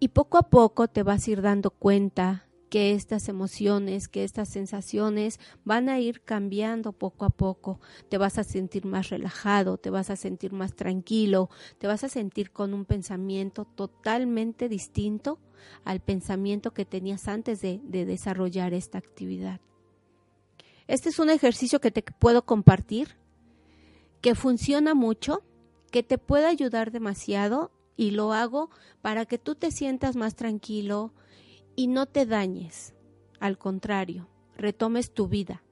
Y 0.00 0.08
poco 0.08 0.38
a 0.38 0.48
poco 0.48 0.88
te 0.88 1.02
vas 1.02 1.26
a 1.26 1.30
ir 1.30 1.42
dando 1.42 1.70
cuenta 1.70 2.46
que 2.70 2.92
estas 2.92 3.28
emociones, 3.28 4.08
que 4.08 4.24
estas 4.24 4.48
sensaciones 4.48 5.38
van 5.64 5.90
a 5.90 5.98
ir 5.98 6.22
cambiando 6.22 6.92
poco 6.92 7.26
a 7.26 7.30
poco. 7.30 7.80
Te 8.08 8.16
vas 8.16 8.38
a 8.38 8.44
sentir 8.44 8.86
más 8.86 9.10
relajado, 9.10 9.76
te 9.76 9.90
vas 9.90 10.08
a 10.08 10.16
sentir 10.16 10.52
más 10.52 10.74
tranquilo, 10.74 11.50
te 11.78 11.86
vas 11.86 12.04
a 12.04 12.08
sentir 12.08 12.52
con 12.52 12.72
un 12.72 12.86
pensamiento 12.86 13.66
totalmente 13.66 14.68
distinto 14.70 15.38
al 15.84 16.00
pensamiento 16.00 16.72
que 16.72 16.86
tenías 16.86 17.28
antes 17.28 17.60
de, 17.60 17.80
desarrollar 17.82 18.72
esta 18.72 18.96
actividad. 18.96 19.60
Este 20.86 21.10
es 21.10 21.18
un 21.18 21.28
ejercicio 21.28 21.80
que 21.80 21.90
te 21.90 22.02
puedo 22.02 22.46
compartir, 22.46 23.16
que 24.22 24.34
funciona 24.34 24.94
mucho, 24.94 25.42
que 25.90 26.02
te 26.02 26.18
puede 26.18 26.46
ayudar 26.46 26.90
demasiado 26.90 27.72
y 28.00 28.12
lo 28.12 28.32
hago 28.32 28.70
para 29.02 29.26
que 29.26 29.36
tú 29.36 29.56
te 29.56 29.70
sientas 29.70 30.16
más 30.16 30.34
tranquilo, 30.34 31.12
y 31.76 31.86
no 31.86 32.06
te 32.06 32.24
dañes, 32.24 32.94
al 33.40 33.58
contrario, 33.58 34.26
retomes 34.56 35.12
tu 35.12 35.28
vida 35.28 35.62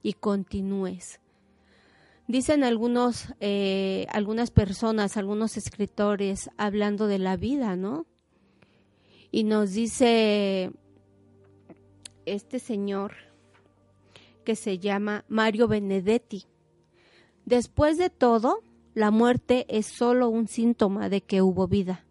y 0.00 0.12
continúes. 0.12 1.20
Dicen 2.28 2.62
algunos, 2.62 3.34
eh, 3.40 4.06
algunas 4.10 4.52
personas, 4.52 5.16
algunos 5.16 5.56
escritores 5.56 6.50
hablando 6.56 7.08
de 7.08 7.18
la 7.18 7.36
vida, 7.36 7.74
¿no? 7.74 8.06
Y 9.32 9.42
nos 9.42 9.72
dice 9.72 10.70
este 12.26 12.60
señor 12.60 13.14
que 14.44 14.54
se 14.54 14.78
llama 14.78 15.24
Mario 15.26 15.66
Benedetti. 15.66 16.44
Después 17.44 17.98
de 17.98 18.08
todo, 18.08 18.62
la 18.94 19.10
muerte 19.10 19.66
es 19.68 19.86
solo 19.86 20.28
un 20.28 20.48
síntoma 20.48 21.08
de 21.08 21.22
que 21.22 21.42
hubo 21.42 21.66
vida. 21.68 22.04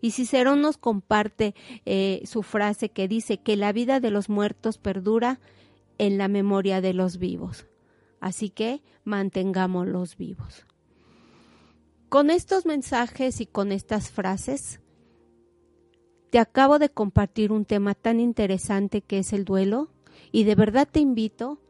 Y 0.00 0.12
Cicerón 0.12 0.60
nos 0.60 0.76
comparte 0.76 1.54
eh, 1.84 2.22
su 2.24 2.42
frase 2.42 2.90
que 2.90 3.08
dice 3.08 3.38
que 3.38 3.56
la 3.56 3.72
vida 3.72 4.00
de 4.00 4.10
los 4.10 4.28
muertos 4.28 4.78
perdura 4.78 5.40
en 5.98 6.18
la 6.18 6.28
memoria 6.28 6.80
de 6.80 6.94
los 6.94 7.18
vivos. 7.18 7.66
Así 8.20 8.50
que 8.50 8.82
mantengámoslos 9.04 10.16
vivos. 10.16 10.66
Con 12.08 12.30
estos 12.30 12.64
mensajes 12.64 13.40
y 13.40 13.46
con 13.46 13.70
estas 13.70 14.10
frases, 14.10 14.80
te 16.30 16.38
acabo 16.38 16.78
de 16.78 16.88
compartir 16.88 17.52
un 17.52 17.64
tema 17.64 17.94
tan 17.94 18.20
interesante 18.20 19.02
que 19.02 19.18
es 19.18 19.32
el 19.32 19.44
duelo 19.44 19.90
y 20.32 20.44
de 20.44 20.54
verdad 20.54 20.88
te 20.90 21.00
invito 21.00 21.60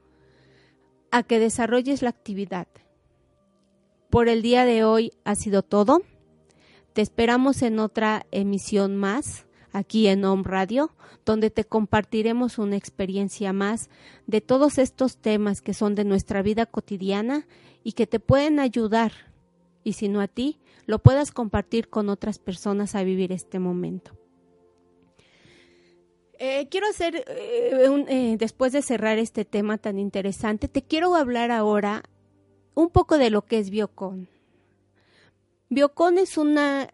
a 1.11 1.23
que 1.23 1.39
desarrolles 1.39 2.03
la 2.03 2.11
actividad. 2.11 2.69
Por 4.11 4.31
el 4.31 4.41
día 4.41 4.65
de 4.65 4.85
hoy 4.85 5.13
ha 5.25 5.35
sido 5.35 5.63
todo. 5.63 6.01
Te 6.95 7.03
esperamos 7.03 7.61
en 7.61 7.79
otra 7.79 8.25
emisión 8.31 8.97
más 8.97 9.47
aquí 9.71 10.09
en 10.09 10.25
Home 10.25 10.45
Radio, 10.47 10.93
donde 11.27 11.51
te 11.51 11.65
compartiremos 11.65 12.59
una 12.59 12.77
experiencia 12.77 13.53
más 13.53 13.91
de 14.27 14.41
todos 14.41 14.79
estos 14.79 15.19
temas 15.19 15.61
que 15.61 15.75
son 15.75 15.95
de 15.95 16.05
nuestra 16.05 16.41
vida 16.41 16.65
cotidiana 16.65 17.47
y 17.85 17.93
que 17.93 18.07
te 18.07 18.19
pueden 18.19 18.61
ayudar, 18.61 19.13
y 19.85 19.93
si 19.93 20.09
no 20.09 20.23
a 20.23 20.29
ti, 20.29 20.59
lo 20.87 21.01
puedas 21.01 21.31
compartir 21.31 21.89
con 21.89 22.09
otras 22.09 22.39
personas 22.39 22.95
a 22.95 23.05
vivir 23.05 23.31
este 23.31 23.59
momento. 23.59 24.13
Eh, 26.39 26.67
quiero 26.71 26.89
hacer, 26.89 27.17
eh, 27.27 28.05
eh, 28.09 28.37
después 28.39 28.73
de 28.73 28.81
cerrar 28.81 29.19
este 29.19 29.45
tema 29.45 29.77
tan 29.77 29.99
interesante, 29.99 30.67
te 30.67 30.83
quiero 30.83 31.15
hablar 31.15 31.51
ahora 31.51 32.05
un 32.75 32.91
poco 32.91 33.19
de 33.19 33.31
lo 33.31 33.43
que 33.43 33.59
es 33.59 33.71
Biocon. 33.71 34.29
Biocon 35.69 36.19
es 36.19 36.39
una 36.39 36.89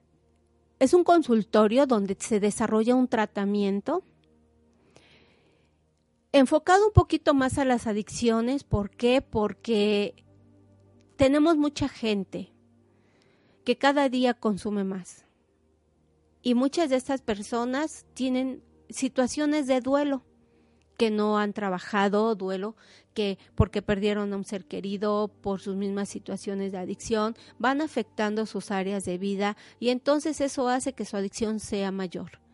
es 0.78 0.92
un 0.92 1.04
consultorio 1.04 1.86
donde 1.86 2.16
se 2.18 2.40
desarrolla 2.40 2.94
un 2.94 3.08
tratamiento 3.08 4.04
enfocado 6.32 6.88
un 6.88 6.92
poquito 6.92 7.32
más 7.32 7.58
a 7.58 7.64
las 7.64 7.86
adicciones. 7.86 8.64
¿Por 8.64 8.90
qué? 8.90 9.22
Porque 9.22 10.24
tenemos 11.16 11.56
mucha 11.56 11.88
gente 11.88 12.52
que 13.64 13.78
cada 13.78 14.08
día 14.08 14.34
consume 14.34 14.82
más. 14.82 15.24
Y 16.42 16.54
muchas 16.54 16.90
de 16.90 16.96
estas 16.96 17.22
personas 17.22 18.04
tienen 18.14 18.62
situaciones 18.90 19.68
de 19.68 19.80
duelo 19.80 20.24
que 20.98 21.10
no 21.10 21.38
han 21.38 21.52
trabajado, 21.52 22.34
duelo 22.34 22.76
que 23.14 23.38
porque 23.54 23.80
perdieron 23.80 24.32
a 24.32 24.36
un 24.36 24.44
ser 24.44 24.66
querido, 24.66 25.28
por 25.40 25.60
sus 25.60 25.76
mismas 25.76 26.08
situaciones 26.08 26.72
de 26.72 26.78
adicción, 26.78 27.34
van 27.58 27.80
afectando 27.80 28.44
sus 28.44 28.70
áreas 28.70 29.04
de 29.04 29.16
vida 29.16 29.56
y 29.80 29.88
entonces 29.88 30.40
eso 30.40 30.68
hace 30.68 30.92
que 30.92 31.04
su 31.04 31.16
adicción 31.16 31.60
sea 31.60 31.90
mayor. 31.90 32.44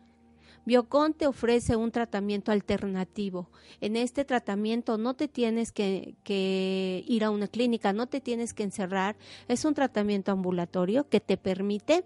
Biocon 0.63 1.13
te 1.13 1.25
ofrece 1.25 1.75
un 1.75 1.91
tratamiento 1.91 2.51
alternativo. 2.51 3.49
En 3.79 3.95
este 3.95 4.25
tratamiento 4.25 4.97
no 4.97 5.15
te 5.15 5.27
tienes 5.27 5.71
que, 5.71 6.15
que, 6.23 7.03
ir 7.07 7.23
a 7.23 7.31
una 7.31 7.47
clínica, 7.47 7.93
no 7.93 8.07
te 8.07 8.21
tienes 8.21 8.53
que 8.53 8.63
encerrar. 8.63 9.15
Es 9.47 9.65
un 9.65 9.73
tratamiento 9.73 10.31
ambulatorio 10.31 11.09
que 11.09 11.19
te 11.19 11.37
permite 11.37 12.05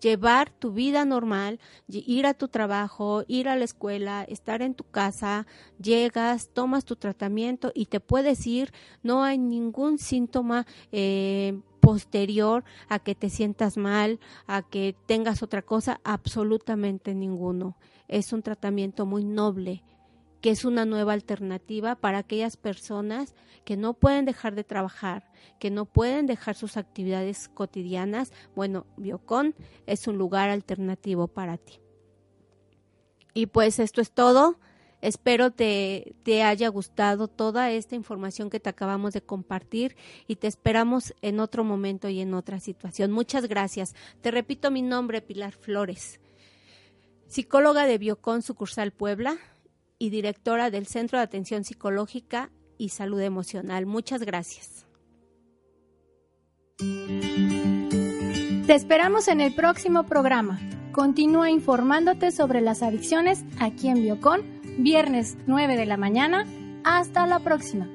llevar 0.00 0.50
tu 0.50 0.72
vida 0.72 1.04
normal, 1.04 1.60
ir 1.88 2.26
a 2.26 2.34
tu 2.34 2.48
trabajo, 2.48 3.24
ir 3.28 3.48
a 3.48 3.56
la 3.56 3.64
escuela, 3.64 4.24
estar 4.24 4.62
en 4.62 4.74
tu 4.74 4.84
casa, 4.84 5.46
llegas, 5.80 6.50
tomas 6.52 6.84
tu 6.84 6.96
tratamiento 6.96 7.72
y 7.74 7.86
te 7.86 8.00
puedes 8.00 8.46
ir, 8.46 8.72
no 9.02 9.22
hay 9.22 9.38
ningún 9.38 9.98
síntoma 9.98 10.66
eh, 10.92 11.60
posterior 11.80 12.64
a 12.88 12.98
que 12.98 13.14
te 13.14 13.30
sientas 13.30 13.76
mal, 13.76 14.20
a 14.46 14.62
que 14.62 14.94
tengas 15.06 15.42
otra 15.42 15.62
cosa, 15.62 16.00
absolutamente 16.04 17.14
ninguno. 17.14 17.76
Es 18.08 18.32
un 18.32 18.42
tratamiento 18.42 19.06
muy 19.06 19.24
noble 19.24 19.82
que 20.40 20.50
es 20.50 20.64
una 20.64 20.84
nueva 20.84 21.12
alternativa 21.12 21.96
para 21.96 22.18
aquellas 22.18 22.56
personas 22.56 23.34
que 23.64 23.76
no 23.76 23.94
pueden 23.94 24.24
dejar 24.24 24.54
de 24.54 24.64
trabajar, 24.64 25.30
que 25.58 25.70
no 25.70 25.84
pueden 25.84 26.26
dejar 26.26 26.54
sus 26.56 26.76
actividades 26.76 27.48
cotidianas. 27.48 28.32
Bueno, 28.54 28.86
Biocon 28.96 29.54
es 29.86 30.06
un 30.06 30.16
lugar 30.18 30.48
alternativo 30.48 31.28
para 31.28 31.58
ti. 31.58 31.80
Y 33.34 33.46
pues 33.46 33.78
esto 33.78 34.00
es 34.00 34.10
todo. 34.10 34.58
Espero 35.02 35.50
te, 35.50 36.14
te 36.24 36.42
haya 36.42 36.68
gustado 36.68 37.26
toda 37.28 37.70
esta 37.70 37.94
información 37.94 38.50
que 38.50 38.60
te 38.60 38.68
acabamos 38.68 39.14
de 39.14 39.22
compartir 39.22 39.96
y 40.26 40.36
te 40.36 40.46
esperamos 40.46 41.14
en 41.22 41.40
otro 41.40 41.64
momento 41.64 42.08
y 42.08 42.20
en 42.20 42.34
otra 42.34 42.60
situación. 42.60 43.10
Muchas 43.10 43.46
gracias. 43.46 43.94
Te 44.20 44.30
repito 44.30 44.70
mi 44.70 44.82
nombre, 44.82 45.22
Pilar 45.22 45.52
Flores, 45.52 46.20
psicóloga 47.28 47.86
de 47.86 47.96
Biocon 47.96 48.42
Sucursal 48.42 48.90
Puebla 48.92 49.38
y 50.00 50.10
directora 50.10 50.70
del 50.70 50.86
Centro 50.86 51.18
de 51.18 51.24
Atención 51.24 51.62
Psicológica 51.62 52.50
y 52.78 52.88
Salud 52.88 53.20
Emocional. 53.20 53.86
Muchas 53.86 54.22
gracias. 54.22 54.86
Te 58.66 58.74
esperamos 58.74 59.28
en 59.28 59.42
el 59.42 59.54
próximo 59.54 60.04
programa. 60.04 60.58
Continúa 60.92 61.50
informándote 61.50 62.32
sobre 62.32 62.62
las 62.62 62.82
adicciones 62.82 63.44
aquí 63.60 63.88
en 63.88 64.02
Biocon, 64.02 64.42
viernes 64.78 65.36
9 65.46 65.76
de 65.76 65.86
la 65.86 65.98
mañana. 65.98 66.46
Hasta 66.82 67.26
la 67.26 67.40
próxima. 67.40 67.86